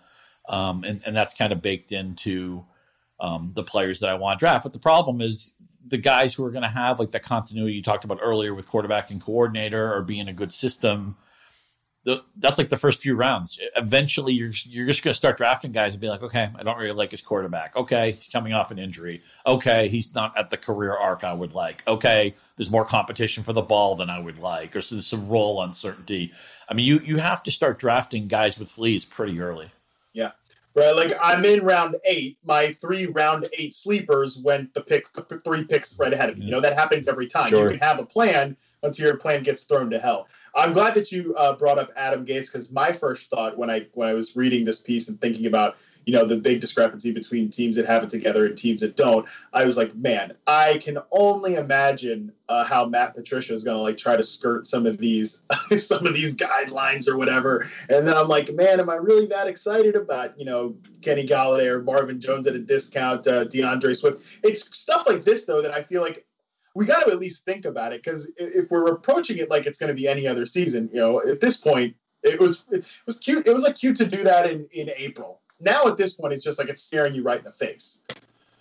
[0.47, 2.63] um, and and that's kind of baked into
[3.19, 4.63] um, the players that I want to draft.
[4.63, 5.53] But the problem is
[5.87, 8.67] the guys who are going to have like the continuity you talked about earlier with
[8.67, 11.17] quarterback and coordinator or being a good system
[12.05, 13.59] the, that's like the first few rounds.
[13.77, 16.77] Eventually, you're you're just going to start drafting guys and be like, okay, I don't
[16.77, 17.75] really like his quarterback.
[17.75, 19.21] Okay, he's coming off an injury.
[19.45, 21.81] Okay, he's not at the career arc I would like.
[21.87, 25.29] Okay, there's more competition for the ball than I would like, or so there's some
[25.29, 26.33] role uncertainty.
[26.67, 29.71] I mean, you you have to start drafting guys with fleas pretty early.
[30.11, 30.31] Yeah.
[30.75, 32.37] Right, like I'm in round eight.
[32.43, 36.45] My three round eight sleepers went the picks, the three picks right ahead of me.
[36.45, 37.49] You know that happens every time.
[37.49, 37.71] Sure.
[37.71, 40.27] You can have a plan until your plan gets thrown to hell.
[40.55, 43.87] I'm glad that you uh, brought up Adam Gase because my first thought when I
[43.93, 47.49] when I was reading this piece and thinking about you know the big discrepancy between
[47.49, 50.97] teams that have it together and teams that don't, I was like, man, I can
[51.11, 54.97] only imagine uh, how Matt Patricia is going to like try to skirt some of
[54.97, 55.39] these
[55.77, 57.69] some of these guidelines or whatever.
[57.89, 61.65] And then I'm like, man, am I really that excited about you know Kenny Golladay
[61.65, 64.21] or Marvin Jones at a discount, uh, D'Andre Swift?
[64.43, 66.25] It's stuff like this though that I feel like
[66.75, 69.77] we got to at least think about it because if we're approaching it like it's
[69.77, 73.17] going to be any other season, you know, at this point, it was it was
[73.17, 73.45] cute.
[73.45, 75.41] It was like cute to do that in in April.
[75.59, 77.99] Now at this point, it's just like it's staring you right in the face.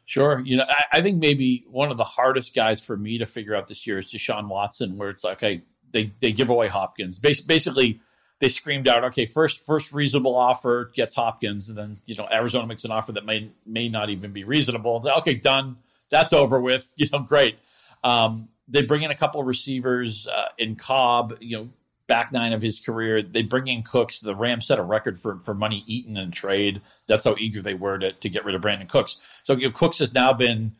[0.05, 3.27] Sure, you know, I, I think maybe one of the hardest guys for me to
[3.27, 6.68] figure out this year is Deshaun Watson, where it's like, okay, they they give away
[6.68, 8.01] Hopkins, basically.
[8.40, 12.66] They screamed out, okay, first first reasonable offer gets Hopkins, and then you know Arizona
[12.66, 15.01] makes an offer that may may not even be reasonable.
[15.01, 15.77] Say, okay, done,
[16.11, 16.92] that's over with.
[16.96, 17.59] You know, great.
[18.05, 21.69] Um, they bring in a couple of receivers uh, in Cobb, you know,
[22.07, 23.23] back nine of his career.
[23.23, 24.21] They bring in Cooks.
[24.21, 26.81] The Rams set a record for, for money eaten in trade.
[27.07, 29.41] That's how eager they were to, to get rid of Brandin Cooks.
[29.45, 30.73] So you know, Cooks has now been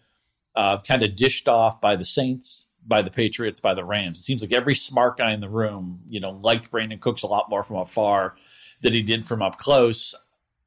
[0.55, 4.21] uh, kind of dished off by the Saints, by the Patriots, by the Rams.
[4.21, 7.29] It seems like every smart guy in the room, you know, liked Brandin Cooks a
[7.29, 8.35] lot more from afar
[8.81, 10.15] than he did from up close.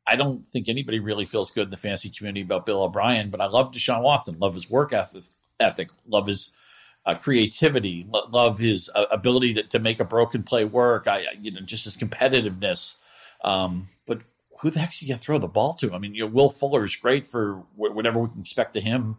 [0.07, 3.41] I don't think anybody really feels good in the fantasy community about Bill O'Brien, but
[3.41, 5.23] I love Deshaun Watson, love his work ethic,
[5.59, 6.53] ethic, love his
[7.05, 11.07] uh, creativity, lo- love his uh, ability to, to, make a broken play work.
[11.07, 12.97] I, you know, just his competitiveness.
[13.43, 14.21] Um, but
[14.59, 15.93] who the heck should you throw the ball to?
[15.93, 18.81] I mean, you know, Will Fuller is great for wh- whatever we can expect to
[18.81, 19.17] him.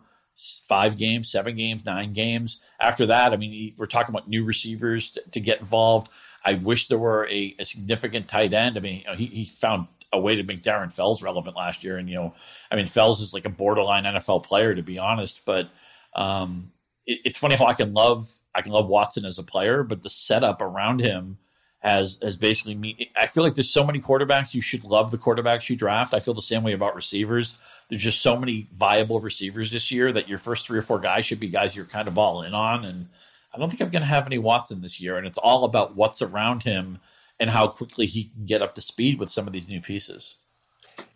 [0.64, 2.68] Five games, seven games, nine games.
[2.78, 6.10] After that, I mean, he, we're talking about new receivers to, to get involved.
[6.44, 8.76] I wish there were a, a significant tight end.
[8.76, 11.82] I mean, you know, he, he found a way to make Darren Fells relevant last
[11.82, 11.96] year.
[11.96, 12.34] And, you know,
[12.70, 15.46] I mean, Fells is like a borderline NFL player, to be honest.
[15.46, 15.70] But
[16.16, 16.72] um,
[17.06, 20.02] it, it's funny how I can love I can love Watson as a player, but
[20.02, 21.38] the setup around him
[21.80, 23.12] has has basically me.
[23.16, 24.54] I feel like there's so many quarterbacks.
[24.54, 26.14] You should love the quarterbacks you draft.
[26.14, 27.58] I feel the same way about receivers.
[27.88, 31.26] There's just so many viable receivers this year that your first three or four guys
[31.26, 32.84] should be guys you're kind of all in on.
[32.84, 33.08] And
[33.54, 35.16] I don't think I'm going to have any Watson this year.
[35.16, 36.98] And it's all about what's around him
[37.38, 40.36] and how quickly he can get up to speed with some of these new pieces.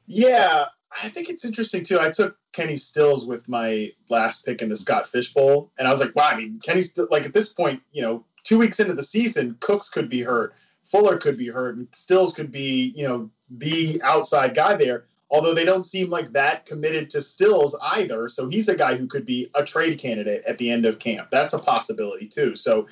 [0.06, 0.66] Yeah,
[1.02, 2.00] I think it's interesting too.
[2.00, 5.90] I took Kenny Stills with my last pick in the Scott Fish Bowl, and I
[5.90, 6.24] was like, wow.
[6.24, 9.56] I mean, Kenny still like at this point, you know, two weeks into the season,
[9.60, 10.54] Cooks could be hurt,
[10.90, 15.04] Fuller could be hurt, and Stills could be, you know, the outside guy there.
[15.32, 19.06] Although they don't seem like that committed to Stills either, so he's a guy who
[19.06, 21.28] could be a trade candidate at the end of camp.
[21.30, 22.56] That's a possibility too.
[22.56, 22.88] So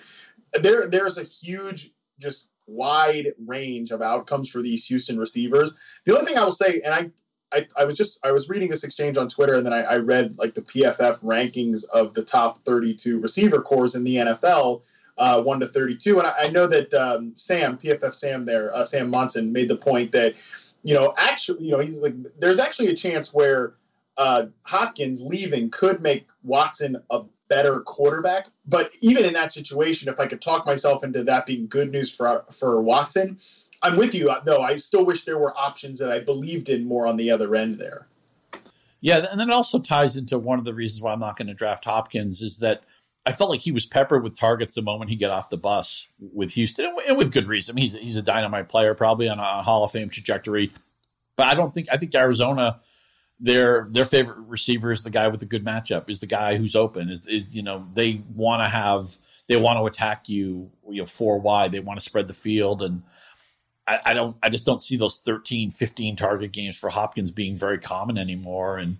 [0.52, 5.74] there, there's a huge, just wide range of outcomes for these Houston receivers.
[6.04, 7.10] The only thing I will say, and I
[7.52, 9.96] I, I was just I was reading this exchange on Twitter and then I, I
[9.96, 14.82] read like the PFF rankings of the top 32 receiver cores in the NFL,
[15.16, 18.84] uh, one to 32, and I, I know that um, Sam PFF Sam there uh,
[18.84, 20.34] Sam Monson made the point that
[20.82, 23.74] you know actually you know he's like there's actually a chance where
[24.18, 30.20] uh, Hopkins leaving could make Watson a better quarterback, but even in that situation, if
[30.20, 33.38] I could talk myself into that being good news for for Watson,
[33.82, 34.62] I'm with you uh, though.
[34.62, 37.78] I still wish there were options that I believed in more on the other end
[37.78, 38.06] there.
[39.00, 41.46] Yeah, and then it also ties into one of the reasons why I'm not going
[41.48, 42.82] to draft Hopkins is that
[43.24, 46.08] I felt like he was peppered with targets the moment he got off the bus
[46.18, 47.76] with Houston, and with good reason.
[47.76, 50.72] He's he's a dynamite player, probably on a Hall of Fame trajectory.
[51.36, 52.80] But I don't think I think Arizona,
[53.38, 56.74] their their favorite receiver is the guy with a good matchup, is the guy who's
[56.74, 57.10] open.
[57.10, 59.16] Is is you know they want to have
[59.48, 61.72] they want to attack you, you know, four wide.
[61.72, 62.82] They want to spread the field.
[62.82, 63.02] And
[63.88, 67.78] I, don't, I just don't see those 13, 15 target games for Hopkins being very
[67.78, 68.78] common anymore.
[68.78, 68.98] And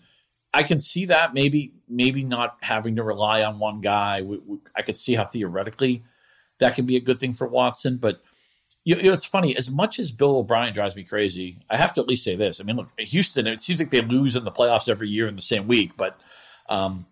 [0.55, 4.23] I can see that maybe, maybe not having to rely on one guy.
[4.23, 6.05] We, we, I could see how theoretically
[6.59, 7.99] that can be a good thing for Watson.
[7.99, 8.23] But,
[8.85, 9.57] you know, it's funny.
[9.57, 12.61] As much as Bill O'Brien drives me crazy, I have to at least say this.
[12.61, 13.47] I mean, look, Houston.
[13.47, 16.19] It seems like they lose in the playoffs every year in the same week, but
[16.71, 17.05] um,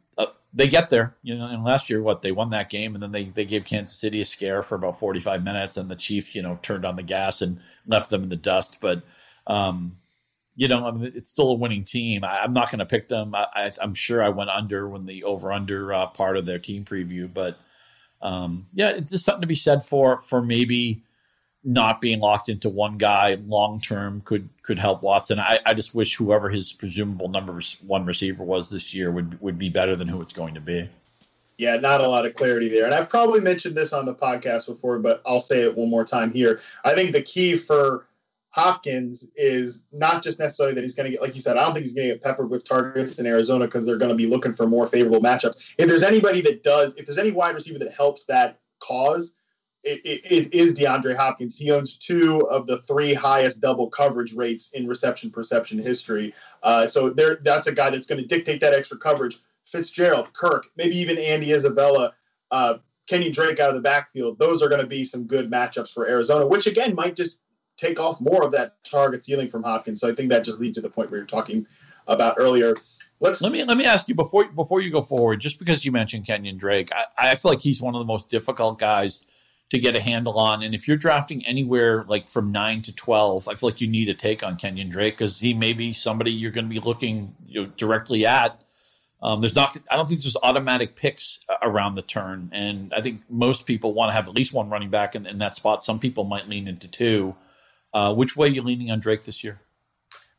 [0.56, 1.14] they get there.
[1.22, 3.64] You know, and last year, what they won that game, and then they they gave
[3.64, 6.84] Kansas City a scare for about forty five minutes, and the Chiefs, you know, turned
[6.84, 8.78] on the gas and left them in the dust.
[8.80, 9.02] But
[9.46, 9.96] um,
[10.56, 12.24] you know, I mean, it's still a winning team.
[12.24, 13.34] I, am not going to pick them.
[13.34, 16.84] I, am sure I went under when the over under uh, part of their team
[16.84, 17.58] preview, but
[18.22, 21.02] um, yeah, it's just something to be said for for maybe
[21.66, 25.40] not being locked into one guy long term could could help Watson.
[25.40, 29.58] I, I just wish whoever his presumable number one receiver was this year would would
[29.58, 30.88] be better than who it's going to be.
[31.58, 32.84] Yeah, not a lot of clarity there.
[32.84, 36.04] And I've probably mentioned this on the podcast before, but I'll say it one more
[36.04, 36.60] time here.
[36.84, 38.06] I think the key for
[38.50, 41.72] Hopkins is not just necessarily that he's going to get, like you said, I don't
[41.72, 44.26] think he's going to get peppered with targets in Arizona because they're going to be
[44.26, 45.56] looking for more favorable matchups.
[45.78, 49.32] If there's anybody that does, if there's any wide receiver that helps that cause,
[49.82, 51.56] it, it, it is DeAndre Hopkins.
[51.56, 56.34] He owns two of the three highest double coverage rates in reception perception history.
[56.62, 59.38] Uh, so there, that's a guy that's going to dictate that extra coverage.
[59.66, 62.14] Fitzgerald, Kirk, maybe even Andy Isabella,
[62.50, 62.74] uh,
[63.08, 64.38] Kenny Drake out of the backfield.
[64.38, 67.38] Those are going to be some good matchups for Arizona, which again might just
[67.76, 70.00] take off more of that target ceiling from Hopkins.
[70.00, 71.66] So I think that just leads to the point we were talking
[72.06, 72.76] about earlier.
[73.20, 75.92] Let's let me let me ask you before before you go forward, just because you
[75.92, 79.26] mentioned Kenyon Drake, I, I feel like he's one of the most difficult guys
[79.70, 80.62] to get a handle on.
[80.62, 84.08] And if you're drafting anywhere like from nine to twelve, I feel like you need
[84.08, 87.34] a take on Kenyon Drake because he may be somebody you're going to be looking
[87.46, 88.60] you know, directly at.
[89.22, 93.22] Um, there's not, I don't think there's automatic picks around the turn, and I think
[93.30, 95.82] most people want to have at least one running back in, in that spot.
[95.82, 97.34] Some people might lean into two.
[97.94, 99.60] Uh, which way are you leaning on Drake this year?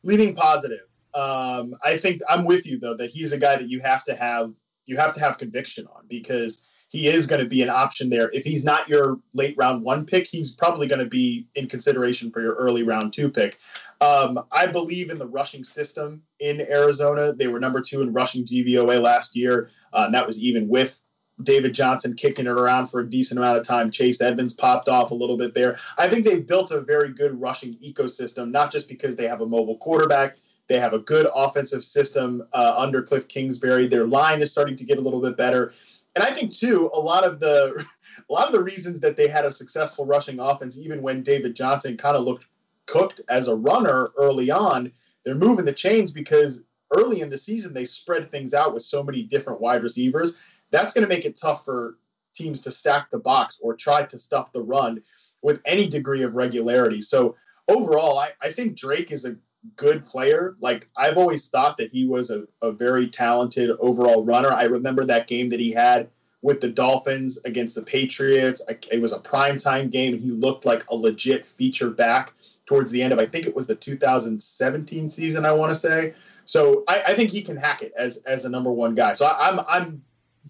[0.04, 0.86] Leaning positive.
[1.12, 4.14] Um, I think I'm with you though that he's a guy that you have to
[4.14, 4.52] have
[4.86, 8.30] you have to have conviction on because he is going to be an option there.
[8.30, 12.30] If he's not your late round one pick, he's probably going to be in consideration
[12.30, 13.58] for your early round two pick.
[14.00, 17.34] Um, I believe in the rushing system in Arizona.
[17.34, 21.00] They were number two in rushing DVOA last year, uh, and that was even with
[21.42, 23.90] David Johnson kicking it around for a decent amount of time.
[23.90, 25.78] Chase Edmonds popped off a little bit there.
[25.96, 29.46] I think they've built a very good rushing ecosystem, not just because they have a
[29.46, 30.36] mobile quarterback.
[30.68, 33.88] They have a good offensive system uh, under Cliff Kingsbury.
[33.88, 35.72] Their line is starting to get a little bit better.
[36.18, 37.86] And I think too, a lot of the
[38.28, 41.54] a lot of the reasons that they had a successful rushing offense, even when David
[41.54, 42.44] Johnson kind of looked
[42.86, 44.90] cooked as a runner early on,
[45.24, 49.00] they're moving the chains because early in the season they spread things out with so
[49.00, 50.34] many different wide receivers.
[50.72, 51.98] That's going to make it tough for
[52.34, 55.00] teams to stack the box or try to stuff the run
[55.42, 57.00] with any degree of regularity.
[57.00, 57.36] So
[57.68, 59.36] overall, I, I think Drake is a
[59.76, 60.56] good player.
[60.60, 64.52] Like I've always thought that he was a, a very talented overall runner.
[64.52, 66.08] I remember that game that he had
[66.42, 68.62] with the Dolphins against the Patriots.
[68.90, 72.32] It was a primetime game, and he looked like a legit feature back
[72.66, 75.44] towards the end of I think it was the 2017 season.
[75.44, 76.14] I want to say.
[76.44, 79.12] So I, I, think he can hack it as as a number one guy.
[79.12, 80.02] So I, I'm I'm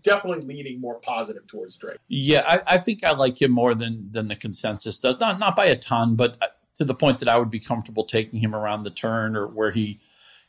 [0.03, 1.99] definitely leaning more positive towards Drake.
[2.07, 5.19] Yeah, I, I, think I like him more than than the consensus does.
[5.19, 6.47] Not not by a ton, but uh,
[6.79, 9.71] to the point that I would be comfortable taking him around the turn or where
[9.71, 10.01] he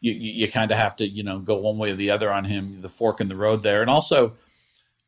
[0.02, 2.46] you, you, kind of have to you know go one way or the other on
[2.46, 4.34] him, the fork in the road there, and also.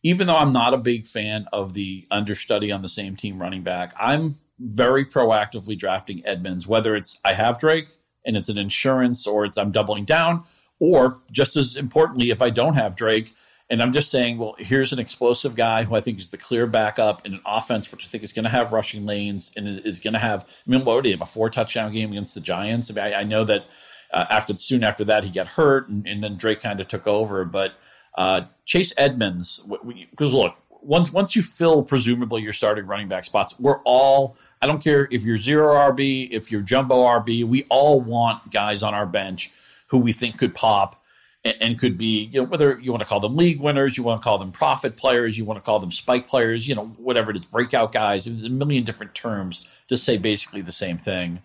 [0.04, 3.62] Even though I'm not a big fan of the understudy on the same team running
[3.62, 7.90] back, I'm very proactively drafting Edmonds, whether it's I have Drake
[8.26, 10.44] and it's an insurance or it's I'm doubling down,
[10.80, 13.32] or just as importantly, if I don't have Drake,
[13.72, 16.68] and I'm just saying, well, here's an explosive guy who I think is the clear
[16.68, 19.98] backup in an offense, which I think is going to have rushing lanes and is
[19.98, 20.44] going to have.
[20.44, 22.92] I mean, what would he have a four touchdown game against the Giants?
[22.92, 23.66] I mean, I, I know that
[24.12, 27.08] uh, after soon after that he got hurt, and, and then Drake kind of took
[27.08, 27.46] over.
[27.46, 27.72] But
[28.18, 33.58] uh, Chase Edmonds, because look, once once you fill presumably your starting running back spots,
[33.58, 34.36] we're all.
[34.62, 38.84] I don't care if you're zero RB, if you're jumbo RB, we all want guys
[38.84, 39.50] on our bench
[39.88, 41.01] who we think could pop
[41.44, 44.04] and, and, could be, you know, whether you want to call them league winners, you
[44.04, 46.88] want to call them profit players, you want to call them spike players, you know,
[46.98, 48.26] whatever it is, breakout guys.
[48.26, 51.42] There's a million different terms to say basically the same thing.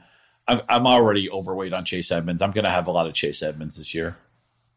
[0.48, 2.42] I'm, I'm already overweight on Chase Edmonds.
[2.42, 4.16] I'm going to have a lot of Chase Edmonds this year.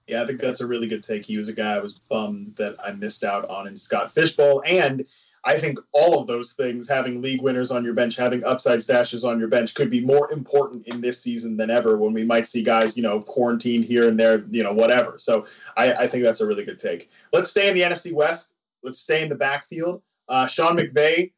[0.07, 1.25] Yeah, I think that's a really good take.
[1.25, 4.63] He was a guy I was bummed that I missed out on in Scott Fishbowl.
[4.65, 5.05] And
[5.45, 9.23] I think all of those things, having league winners on your bench, having upside stashes
[9.23, 12.47] on your bench, could be more important in this season than ever when we might
[12.47, 15.15] see guys, you know, quarantined here and there, you know, whatever.
[15.17, 15.45] So
[15.77, 17.09] I, I think that's a really good take.
[17.31, 18.49] Let's stay in the NFC West.
[18.83, 20.01] Let's stay in the backfield.
[20.27, 21.31] Uh, Sean McVay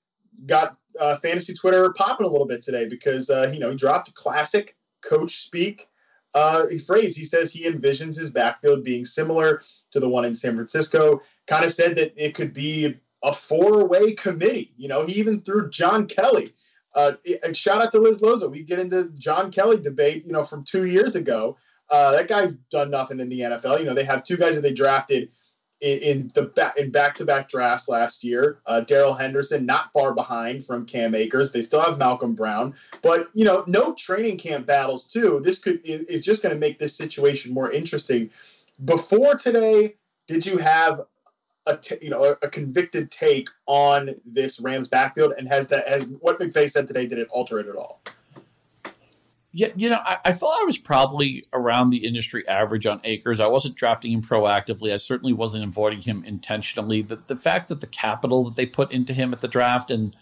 [0.45, 4.09] got uh, fantasy Twitter popping a little bit today because uh, you know he dropped
[4.09, 5.87] a classic coach speak
[6.33, 7.15] uh, phrase.
[7.15, 9.61] He says he envisions his backfield being similar
[9.91, 11.21] to the one in San Francisco.
[11.47, 14.73] Kind of said that it could be a four-way committee.
[14.77, 16.53] You know, he even threw John Kelly.
[16.93, 18.49] Uh, and shout out to Liz Loza.
[18.49, 21.57] We get into John Kelly debate, you know, from two years ago.
[21.89, 23.79] Uh, that guy's done nothing in the NFL.
[23.79, 25.29] You know, they have two guys that they drafted
[25.81, 28.59] in, in the back in back-to-back drafts last year.
[28.65, 31.51] Uh, Darrell Henderson, not far behind from Cam Akers.
[31.51, 35.41] They still have Malcolm Brown, but you know, no training camp battles too.
[35.43, 38.29] This could is just going to make this situation more interesting.
[38.85, 39.95] Before today,
[40.27, 41.01] did you have
[41.65, 45.85] a t- you know a, a, convicted take on this Rams backfield, and has that
[45.85, 47.05] as what McVay said today?
[47.05, 48.01] Did it alter it at all?
[49.53, 53.41] Yeah, you know, I, I thought I was probably around the industry average on Akers.
[53.41, 54.93] I wasn't drafting him proactively.
[54.93, 57.01] I certainly wasn't avoiding him intentionally.
[57.01, 60.15] The the fact that the capital that they put into him at the draft and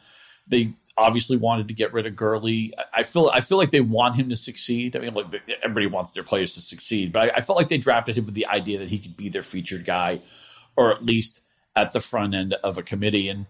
[0.48, 2.74] they obviously wanted to get rid of Gurley.
[2.94, 4.96] I feel I feel like they want him to succeed.
[4.96, 5.28] I mean, like
[5.64, 8.36] everybody wants their players to succeed, but I, I, felt like they drafted him with
[8.36, 10.22] the idea that he could be their featured guy,
[10.76, 11.42] or at least
[11.76, 13.30] at the front end of a committee.
[13.30, 13.46] And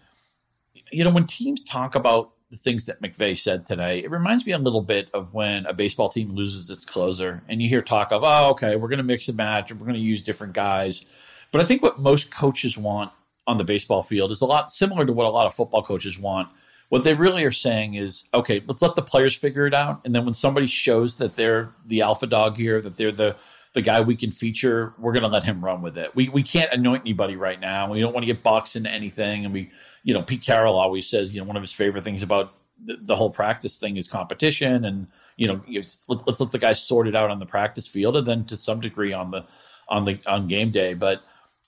[0.91, 4.53] you know, when teams talk about the things that McVay said today, it reminds me
[4.53, 8.11] a little bit of when a baseball team loses its closer, and you hear talk
[8.11, 10.53] of, "Oh, okay, we're going to mix and match, and we're going to use different
[10.53, 11.07] guys."
[11.51, 13.11] But I think what most coaches want
[13.45, 16.17] on the baseball field is a lot similar to what a lot of football coaches
[16.17, 16.49] want
[16.89, 20.01] what they really are saying is, okay, let's let the players figure it out.
[20.03, 23.35] And then when somebody shows that they're the alpha dog here, that they're the
[23.73, 26.15] the guy we can feature, we're going to let him run with it.
[26.15, 27.91] We we can't anoint anybody right now.
[27.91, 29.45] We don't want to get boxed into anything.
[29.45, 29.71] And we,
[30.03, 32.53] you know, Pete Carroll always says, you know, one of his favorite things about
[32.83, 36.81] the, the whole practice thing is competition, and you know, let's, let's let the guys
[36.81, 39.45] sort it out on the practice field, and then to some degree on the
[39.87, 40.93] on the on game day.
[40.93, 41.23] But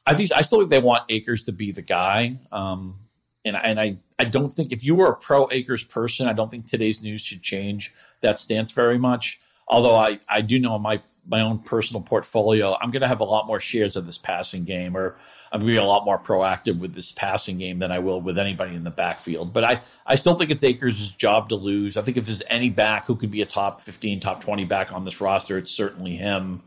[0.07, 2.39] I think I still think they want Akers to be the guy.
[2.51, 2.95] Um,
[3.45, 6.49] and and I I don't think if you were a pro Akers person, I don't
[6.49, 9.39] think today's news should change that stance very much.
[9.67, 13.19] Although I I do know in my my own personal portfolio, I'm going to have
[13.19, 15.17] a lot more shares of this passing game, or
[15.51, 18.21] I'm going to be a lot more proactive with this passing game than I will
[18.21, 19.53] with anybody in the backfield.
[19.53, 21.95] But I, I still think it's Akers' job to lose.
[21.95, 24.91] I think if there's any back who could be a top 15, top 20 back
[24.91, 26.63] on this roster, it's certainly him.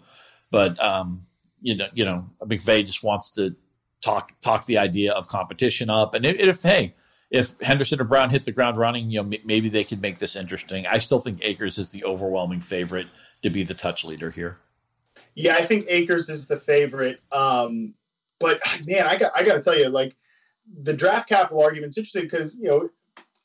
[0.50, 1.22] But um,
[1.60, 3.56] you know, you know, McVay just wants to
[4.02, 6.14] talk talk the idea of competition up.
[6.14, 6.94] And if, if hey,
[7.34, 10.20] if Henderson or Brown hit the ground running, you know m- maybe they could make
[10.20, 10.86] this interesting.
[10.86, 13.08] I still think Akers is the overwhelming favorite
[13.42, 14.58] to be the touch leader here.
[15.34, 17.20] Yeah, I think Akers is the favorite.
[17.32, 17.94] Um,
[18.38, 20.14] but man, I got I got to tell you, like
[20.82, 22.88] the draft capital argument's interesting because you know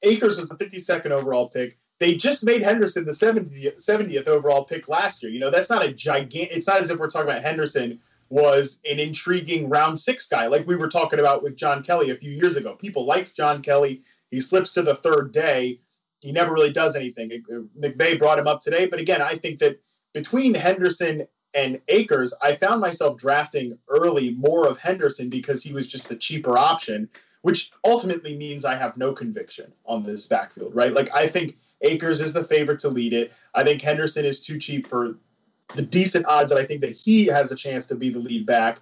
[0.03, 1.79] Akers was the 52nd overall pick.
[1.99, 5.31] They just made Henderson the 70th, 70th overall pick last year.
[5.31, 6.55] You know, that's not a gigantic.
[6.55, 10.67] It's not as if we're talking about Henderson was an intriguing round six guy, like
[10.67, 12.75] we were talking about with John Kelly a few years ago.
[12.75, 14.01] People like John Kelly.
[14.31, 15.79] He slips to the third day.
[16.19, 17.31] He never really does anything.
[17.79, 19.79] McVay brought him up today, but again, I think that
[20.13, 25.87] between Henderson and Akers, I found myself drafting early more of Henderson because he was
[25.87, 27.09] just the cheaper option,
[27.41, 30.93] which ultimately means I have no conviction on this backfield, right?
[30.93, 33.31] Like I think Akers is the favorite to lead it.
[33.55, 35.15] I think Henderson is too cheap for
[35.75, 38.45] the decent odds that I think that he has a chance to be the lead
[38.45, 38.79] back.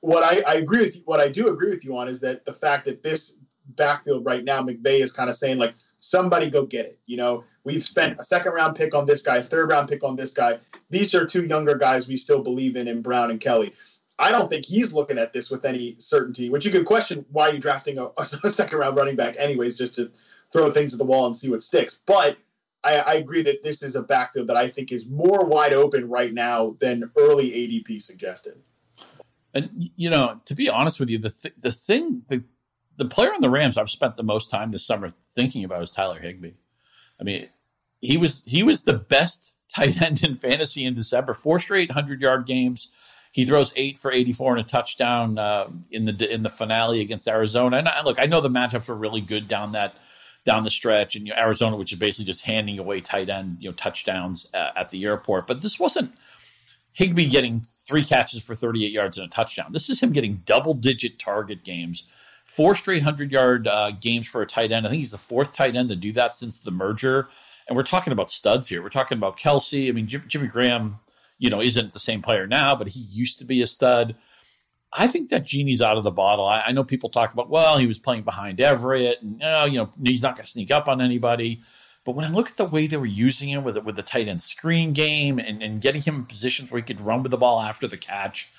[0.00, 2.44] What I, I agree with you, what I do agree with you on is that
[2.44, 3.34] the fact that this
[3.68, 6.98] backfield right now, McVay is kind of saying like somebody go get it.
[7.06, 10.16] You know, we've spent a second round pick on this guy, third round pick on
[10.16, 10.58] this guy.
[10.90, 13.74] These are two younger guys we still believe in in Brown and Kelly.
[14.18, 17.48] I don't think he's looking at this with any certainty, which you could question why
[17.48, 18.08] you're you drafting a,
[18.44, 20.10] a second round running back anyways, just to
[20.52, 21.98] throw things at the wall and see what sticks.
[22.06, 22.38] But
[22.86, 26.08] I, I, agree that this is a backfield that I think is more wide open
[26.08, 28.58] right now than early ADP suggested.
[29.52, 32.44] And you know, to be honest with you, the th- the thing the
[32.96, 35.90] the player on the Rams I've spent the most time this summer thinking about is
[35.90, 36.52] Tyler Higbee.
[37.20, 37.48] I mean,
[38.00, 41.34] he was he was the best tight end in fantasy in December.
[41.34, 42.92] Four straight hundred yard games.
[43.32, 47.00] He throws eight for eighty four and a touchdown uh, in the in the finale
[47.00, 47.78] against Arizona.
[47.78, 49.96] And I, look, I know the matchups were really good down that
[50.46, 53.58] down the stretch, and you know, Arizona, which is basically just handing away tight end,
[53.60, 55.46] you know, touchdowns uh, at the airport.
[55.46, 56.14] But this wasn't
[56.92, 59.72] Higbee getting three catches for 38 yards and a touchdown.
[59.72, 62.08] This is him getting double digit target games,
[62.46, 64.86] four straight hundred yard uh, games for a tight end.
[64.86, 67.28] I think he's the fourth tight end to do that since the merger.
[67.68, 68.82] And we're talking about studs here.
[68.82, 69.88] We're talking about Kelce.
[69.88, 71.00] I mean, Jim, Jimmy Graham,
[71.38, 74.14] you know, isn't the same player now, but he used to be a stud.
[74.98, 76.46] I think that genie's out of the bottle.
[76.46, 79.78] I, I, know people talk about, well, he was playing behind Everett, and uh, you
[79.78, 81.60] know he's not going to sneak up on anybody.
[82.04, 84.26] But when I look at the way they were using him with with the tight
[84.26, 87.36] end screen game and, and getting him in positions where he could run with the
[87.36, 88.50] ball after the catch,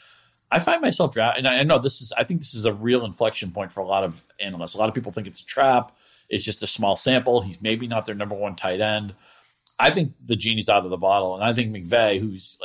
[0.52, 2.14] I find myself draft, and I know this is.
[2.16, 4.76] I think this is a real inflection point for a lot of analysts.
[4.76, 5.98] A lot of people think it's a trap.
[6.30, 7.42] It's just a small sample.
[7.42, 9.16] He's maybe not their number one tight end.
[9.80, 12.60] I think the genie's out of the bottle, and I think McVay, who's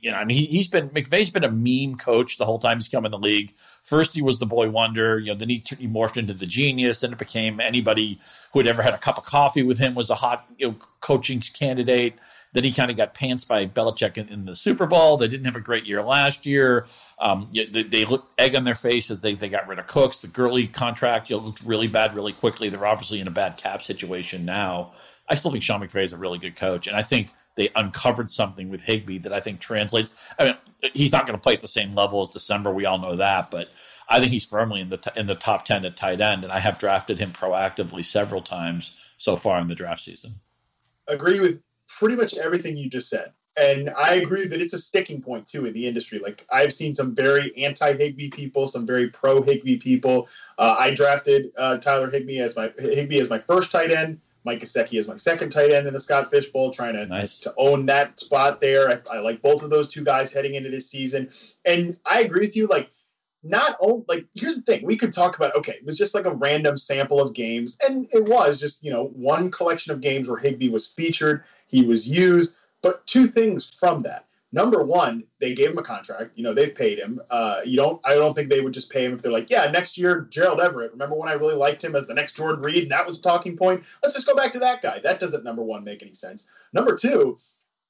[0.00, 2.78] you know, I mean, he, has been McVay's been a meme coach the whole time
[2.78, 3.52] he's come in the league.
[3.82, 5.18] First, he was the boy wonder.
[5.18, 7.00] You know, then he, he morphed into the genius.
[7.00, 8.20] Then it became anybody
[8.52, 10.76] who had ever had a cup of coffee with him was a hot you know,
[11.00, 12.14] coaching candidate.
[12.52, 15.16] Then he kind of got pants by Belichick in, in, the Super Bowl.
[15.16, 16.86] They didn't have a great year last year.
[17.20, 20.20] Um, they, they looked egg on their face as they, they got rid of Cooks.
[20.20, 22.68] The Gurley contract you know, looked really bad really quickly.
[22.68, 24.92] They're obviously in a bad cap situation now.
[25.28, 28.30] I still think Sean McVay is a really good coach, and I think they uncovered
[28.30, 30.14] something with Higbee that I think translates.
[30.38, 30.56] I mean,
[30.94, 32.72] he's not going to play at the same level as December.
[32.72, 33.70] We all know that, but
[34.08, 36.52] I think he's firmly in the t- in the top ten at tight end, and
[36.52, 40.36] I have drafted him proactively several times so far in the draft season.
[41.06, 43.32] Agree with pretty much everything you just said.
[43.56, 46.18] And I agree that it's a sticking point too in the industry.
[46.18, 50.28] Like I've seen some very anti Higbee people, some very pro Higbee people.
[50.58, 54.20] Uh, I drafted uh, Tyler Higbee as my Higbee as my first tight end.
[54.44, 57.40] Mike Gesicki is my second tight end in the Scott Fish Bowl, trying to, nice.
[57.40, 58.90] to own that spot there.
[58.90, 61.30] I, I, like both of those two guys heading into this season.
[61.64, 62.66] And I agree with you.
[62.66, 62.90] Like,
[63.42, 66.26] not only, like, here's the thing we could talk about, okay, it was just like
[66.26, 67.76] a random sample of games.
[67.86, 71.82] And it was just, you know, one collection of games where Higbee was featured, he
[71.82, 72.54] was used.
[72.82, 76.32] But two things from that number one, they gave him a contract.
[76.34, 77.20] You know, they've paid him.
[77.30, 78.00] Uh, you don't.
[78.04, 80.60] I don't think they would just pay him if they're like, yeah, next year Gerald
[80.60, 80.92] Everett.
[80.92, 83.22] Remember when I really liked him as the next Jordan Reed, and that was a
[83.22, 83.82] talking point.
[84.02, 85.00] Let's just go back to that guy.
[85.02, 86.46] That doesn't number one make any sense.
[86.72, 87.38] Number two,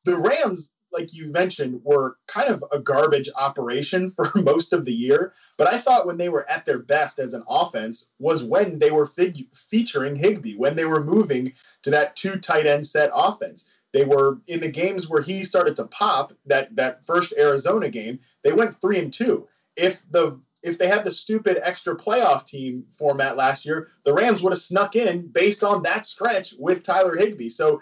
[0.05, 0.73] the Rams.
[0.93, 5.35] Like you mentioned, were kind of a garbage operation for most of the year.
[5.57, 8.91] But I thought when they were at their best as an offense was when they
[8.91, 11.53] were fig- featuring Higbee, when they were moving
[11.85, 15.77] to that two tight end set offense they were in the games where he started
[15.77, 16.33] to pop.
[16.47, 19.49] That that first Arizona game, they went three and two.
[19.77, 24.43] If the if they had the stupid extra playoff team format last year, the Rams
[24.43, 27.49] would have snuck in based on that stretch with Tyler Higbee.
[27.49, 27.81] So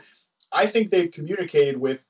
[0.53, 2.01] I think they've communicated with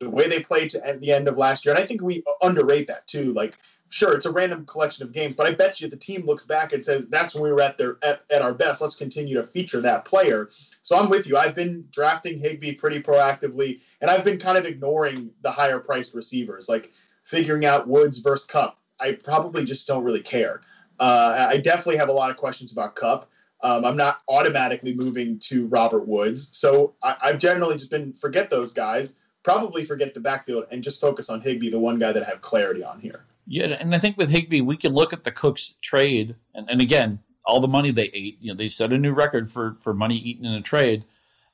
[0.00, 2.22] the way they played to at the end of last year, and I think we
[2.42, 3.32] underrate that too.
[3.32, 3.54] Like,
[3.88, 6.72] sure, it's a random collection of games, but I bet you the team looks back
[6.72, 8.80] and says that's when we were at their at, at our best.
[8.80, 10.50] Let's continue to feature that player.
[10.82, 11.36] So I'm with you.
[11.36, 16.14] I've been drafting Higbee pretty proactively, and I've been kind of ignoring the higher priced
[16.14, 16.90] receivers, like
[17.24, 18.78] figuring out Woods versus Kupp.
[19.00, 20.62] I probably just don't really care.
[20.98, 23.28] Uh, I definitely have a lot of questions about Kupp.
[23.62, 28.50] Um, I'm not automatically moving to Robert Woods, so I, I've generally just been forget
[28.50, 32.22] those guys, probably forget the backfield, and just focus on Higbee, the one guy that
[32.22, 33.24] I have clarity on here.
[33.46, 36.80] Yeah, and I think with Higbee, we can look at the Cooks trade, and, and
[36.80, 38.38] again, all the money they ate.
[38.40, 41.04] You know, they set a new record for for money eaten in a trade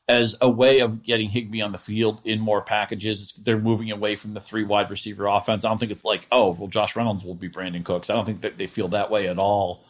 [0.08, 3.32] as a way of getting Higbee on the field in more packages.
[3.34, 5.64] They're moving away from the three wide receiver offense.
[5.64, 8.10] I don't think it's like, oh, well, Josh Reynolds will be Brandin Cooks.
[8.10, 9.84] I don't think that they feel that way at all.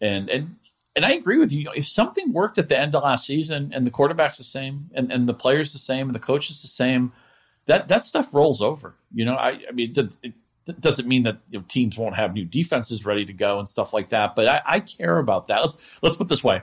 [0.00, 0.56] And and
[0.96, 1.70] and I agree with you.
[1.74, 5.12] If something worked at the end of last season and the quarterback's the same and,
[5.12, 7.12] and the player's the same and the coach is the same,
[7.66, 8.96] that that stuff rolls over.
[9.12, 10.34] You know, I I mean it, it
[10.80, 13.92] doesn't mean that you know, teams won't have new defenses ready to go and stuff
[13.92, 14.34] like that.
[14.34, 15.60] But I, I, care about that.
[15.60, 16.62] Let's let's put this way: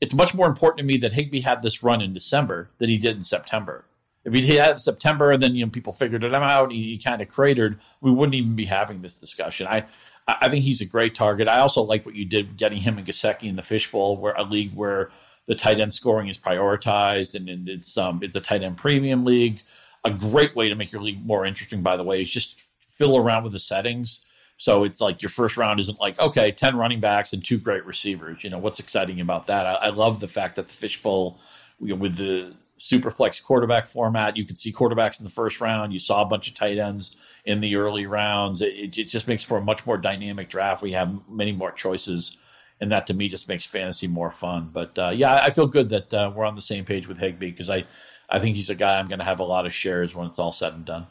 [0.00, 2.98] it's much more important to me that Higbee had this run in December than he
[2.98, 3.84] did in September.
[4.24, 7.20] If he had September and then you know people figured it out, he, he kind
[7.20, 7.80] of cratered.
[8.00, 9.66] We wouldn't even be having this discussion.
[9.66, 9.86] I
[10.28, 11.48] I think he's a great target.
[11.48, 14.44] I also like what you did getting him and Gesicki in the fishbowl, where a
[14.44, 15.10] league where
[15.46, 19.24] the tight end scoring is prioritized, and, and it's um it's a tight end premium
[19.24, 19.60] league.
[20.04, 22.68] A great way to make your league more interesting, by the way, is just
[23.02, 24.24] fiddle around with the settings.
[24.58, 27.84] So it's like your first round isn't like, okay, 10 running backs and two great
[27.84, 28.44] receivers.
[28.44, 29.66] You know, what's exciting about that?
[29.66, 31.40] I, I love the fact that the fishbowl
[31.80, 35.60] you know, with the super flex quarterback format, you can see quarterbacks in the first
[35.60, 35.92] round.
[35.92, 38.62] You saw a bunch of tight ends in the early rounds.
[38.62, 40.80] It, it just makes for a much more dynamic draft.
[40.80, 42.38] We have many more choices.
[42.80, 44.70] And that to me just makes fantasy more fun.
[44.72, 47.50] But uh, yeah, I feel good that uh, we're on the same page with Higbee
[47.50, 47.84] because I,
[48.30, 50.38] I think he's a guy I'm going to have a lot of shares when it's
[50.38, 51.06] all said and done.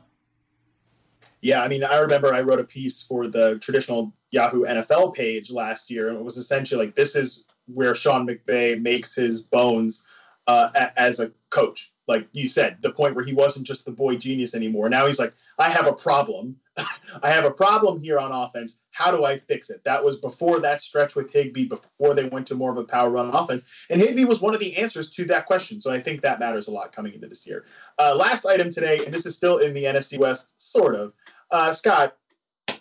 [1.41, 5.49] Yeah, I mean, I remember I wrote a piece for the traditional Yahoo NFL page
[5.51, 10.03] last year, and it was essentially like this is where Sean McVay makes his bones
[10.47, 11.91] uh, a- as a coach.
[12.07, 14.89] Like you said, the point where he wasn't just the boy genius anymore.
[14.89, 16.57] Now he's like, I have a problem.
[17.23, 18.77] I have a problem here on offense.
[18.91, 19.81] How do I fix it?
[19.85, 23.09] That was before that stretch with Higbee, before they went to more of a power
[23.09, 23.63] run offense.
[23.89, 25.79] And Higbee was one of the answers to that question.
[25.79, 27.65] So I think that matters a lot coming into this year.
[27.99, 31.13] Uh, last item today, and this is still in the NFC West, sort of.
[31.51, 32.17] Uh, Scott,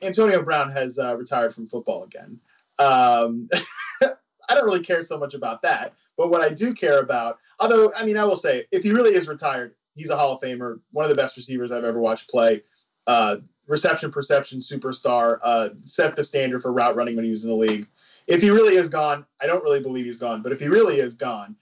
[0.03, 2.39] Antonio Brown has uh, retired from football again.
[2.79, 3.49] Um,
[4.03, 7.93] I don't really care so much about that, but what I do care about, although
[7.95, 10.81] I mean, I will say, if he really is retired, he's a Hall of Famer,
[10.93, 12.63] one of the best receivers I've ever watched play.
[13.07, 17.51] uh, reception perception superstar, uh, set the standard for route running when he was in
[17.51, 17.87] the league.
[18.27, 21.01] If he really is gone, I don't really believe he's gone, but if he really
[21.01, 21.57] is gone,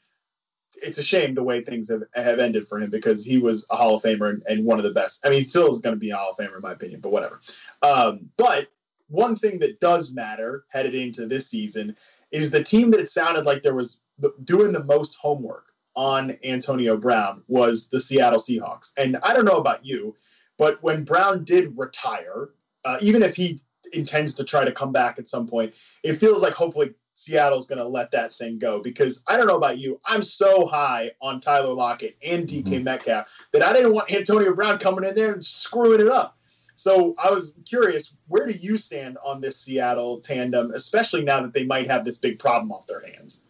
[0.83, 3.77] it's a shame the way things have, have ended for him because he was a
[3.77, 5.21] Hall of Famer and, and one of the best.
[5.25, 7.01] I mean, he still is going to be a Hall of Famer in my opinion,
[7.01, 7.41] but whatever.
[7.83, 8.69] Um, but
[9.09, 11.97] one thing that does matter headed into this season
[12.31, 14.01] is the team that sounded like there was
[14.45, 18.93] doing the most homework on Antonio Brown was the Seattle Seahawks.
[18.97, 20.15] And I don't know about you,
[20.57, 22.51] but when Brown did retire,
[22.85, 23.61] uh, even if he
[23.93, 25.73] intends to try to come back at some point,
[26.03, 29.57] it feels like hopefully Seattle's going to let that thing go because I don't know
[29.57, 30.01] about you.
[30.07, 32.85] I'm so high on Tyler Lockett and DK mm-hmm.
[32.85, 36.39] Metcalf that I didn't want Antonio Brown coming in there and screwing it up.
[36.77, 41.53] So I was curious, where do you stand on this Seattle tandem, especially now that
[41.53, 43.41] they might have this big problem off their hands?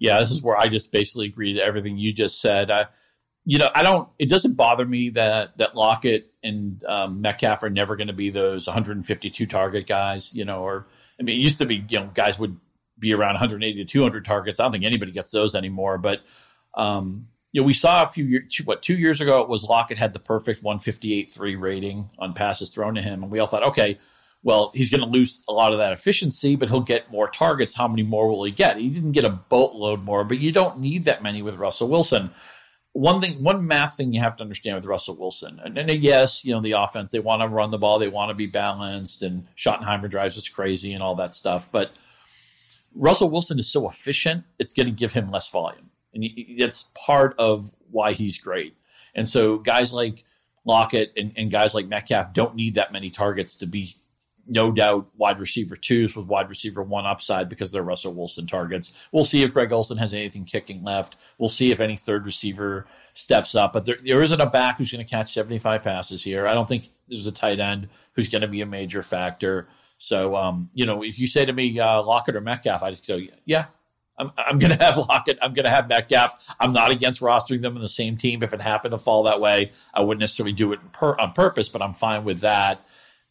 [0.00, 2.72] Yeah, this is where I just basically agree to everything you just said.
[2.72, 2.86] I,
[3.44, 4.08] you know, I don't.
[4.18, 8.30] It doesn't bother me that that Lockett and um, Metcalf are never going to be
[8.30, 10.34] those 152 target guys.
[10.34, 10.88] You know, or
[11.18, 12.58] I mean, it used to be you know guys would
[12.98, 14.60] be around 180 to 200 targets.
[14.60, 15.98] I don't think anybody gets those anymore.
[15.98, 16.22] But
[16.74, 19.98] um, you know, we saw a few years, what, two years ago, it was Lockett
[19.98, 23.22] had the perfect 158.3 rating on passes thrown to him.
[23.22, 23.96] And we all thought, okay,
[24.42, 27.74] well, he's going to lose a lot of that efficiency, but he'll get more targets.
[27.74, 28.76] How many more will he get?
[28.76, 32.30] He didn't get a boatload more, but you don't need that many with Russell Wilson.
[32.92, 36.44] One thing, one math thing you have to understand with Russell Wilson, and, and yes,
[36.44, 39.22] you know, the offense, they want to run the ball, they want to be balanced,
[39.22, 41.68] and Schottenheimer drives us crazy and all that stuff.
[41.70, 41.92] But
[42.94, 47.34] Russell Wilson is so efficient, it's going to give him less volume and it's part
[47.38, 48.76] of why he's great.
[49.14, 50.24] And so guys like
[50.64, 53.94] Lockett and, and, guys like Metcalf don't need that many targets to be
[54.46, 59.08] no doubt wide receiver twos with wide receiver one upside because they're Russell Wilson targets.
[59.12, 61.16] We'll see if Greg Olsen has anything kicking left.
[61.38, 63.72] We'll see if any third receiver steps up.
[63.72, 66.46] But there, there isn't a back who's going to catch 75 passes here.
[66.46, 69.68] I don't think there's a tight end who's going to be a major factor.
[69.98, 73.06] So, um, you know, if you say to me, uh, Lockett or Metcalf, I just
[73.06, 73.66] go, yeah,
[74.16, 75.38] I'm, I'm going to have Lockett.
[75.42, 76.54] I'm going to have Metcalf.
[76.60, 78.42] I'm not against rostering them in the same team.
[78.42, 81.68] If it happened to fall that way, I wouldn't necessarily do it per, on purpose,
[81.68, 82.84] but I'm fine with that.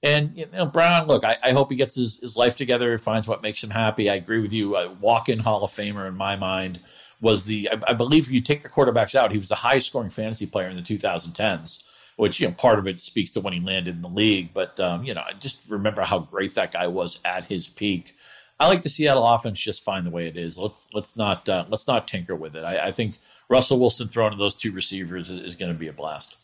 [0.04, 3.28] And you know, Brown, look, I, I hope he gets his, his, life together, finds
[3.28, 4.10] what makes him happy.
[4.10, 4.76] I agree with you.
[4.76, 6.82] A walk-in Hall of Famer in my mind
[7.20, 7.70] was the.
[7.72, 10.46] I, I believe if you take the quarterbacks out, he was the highest scoring fantasy
[10.46, 11.87] player in the 2010s
[12.18, 14.50] which you know part of it speaks to when he landed in the league.
[14.54, 18.16] But um, you know, I just remember how great that guy was at his peak.
[18.60, 20.58] I like the Seattle offense just fine the way it is.
[20.58, 22.64] Let's let's not uh, let's not tinker with it.
[22.64, 25.88] I, I, think Russell Wilson throwing to those two receivers is, is going to be
[25.88, 26.38] a blast.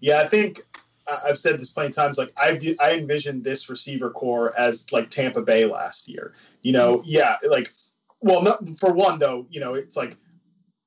[0.00, 0.62] Yeah, I think
[1.06, 2.16] I've said this plenty times.
[2.16, 6.34] Like I I envisioned this receiver corps as like Tampa Bay last year.
[6.62, 7.70] You know, yeah, like
[8.20, 10.16] well, not, for one though, you know, it's like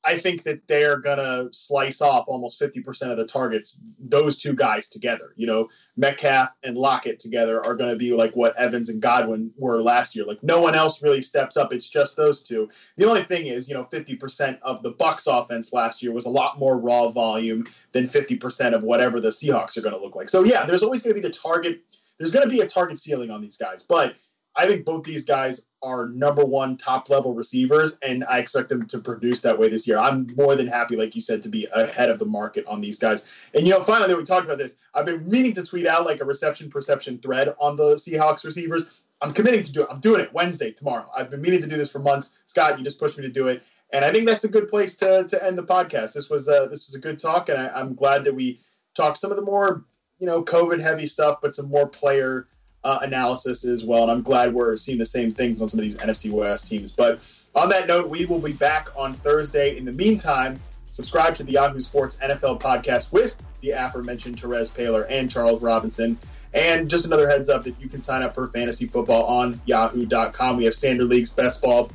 [0.05, 3.79] I think that they're gonna slice off almost 50% of the targets.
[3.99, 8.55] Those two guys together, you know, Metcalf and Lockett together are gonna be like what
[8.57, 10.25] Evans and Godwin were last year.
[10.25, 11.71] Like no one else really steps up.
[11.71, 12.69] It's just those two.
[12.97, 16.29] The only thing is, you know, 50% of the Bucs offense last year was a
[16.29, 20.29] lot more raw volume than 50% of whatever the Seahawks are gonna look like.
[20.29, 21.81] So yeah, there's always gonna be the target.
[22.17, 24.15] There's gonna be a target ceiling on these guys, but
[24.55, 28.87] I think both these guys are number one top level receivers, and I expect them
[28.87, 29.99] to produce that way this year.
[29.99, 32.97] I'm more than happy, like you said, to be ahead of the market on these
[32.97, 33.25] guys.
[33.53, 34.75] And you know, finally, we talked about this.
[34.95, 38.85] I've been meaning to tweet out like a reception perception thread on the Seahawks receivers.
[39.21, 39.89] I'm committing to do it.
[39.91, 41.09] I'm doing it Wednesday, tomorrow.
[41.15, 42.31] I've been meaning to do this for months.
[42.45, 44.95] Scott, you just pushed me to do it, and I think that's a good place
[44.97, 46.13] to to end the podcast.
[46.13, 48.61] This was uh, this was a good talk, and I, I'm glad that we
[48.95, 49.83] talked some of the more
[50.19, 52.47] you know COVID heavy stuff, but some more player
[52.83, 54.03] uh, analysis as well.
[54.03, 56.91] And I'm glad we're seeing the same things on some of these NFC West teams.
[56.91, 57.19] But
[57.55, 59.77] on that note, we will be back on Thursday.
[59.77, 60.59] In the meantime,
[60.91, 66.17] subscribe to the Yahoo Sports NFL podcast with the aforementioned Terez Paylor and Charles Robinson.
[66.53, 70.57] And just another heads up that you can sign up for fantasy football on yahoo.com.
[70.57, 71.89] We have standard leagues, best ball,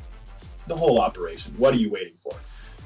[0.66, 1.54] the whole operation.
[1.56, 2.32] What are you waiting for?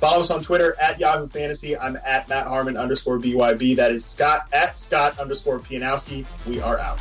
[0.03, 1.79] Follow us on Twitter at Yahoo Fantasy.
[1.79, 3.77] I'm at Matt Harmon underscore BYB.
[3.77, 6.27] That is Scott at Scott underscore Pianowski.
[6.47, 7.01] We are out.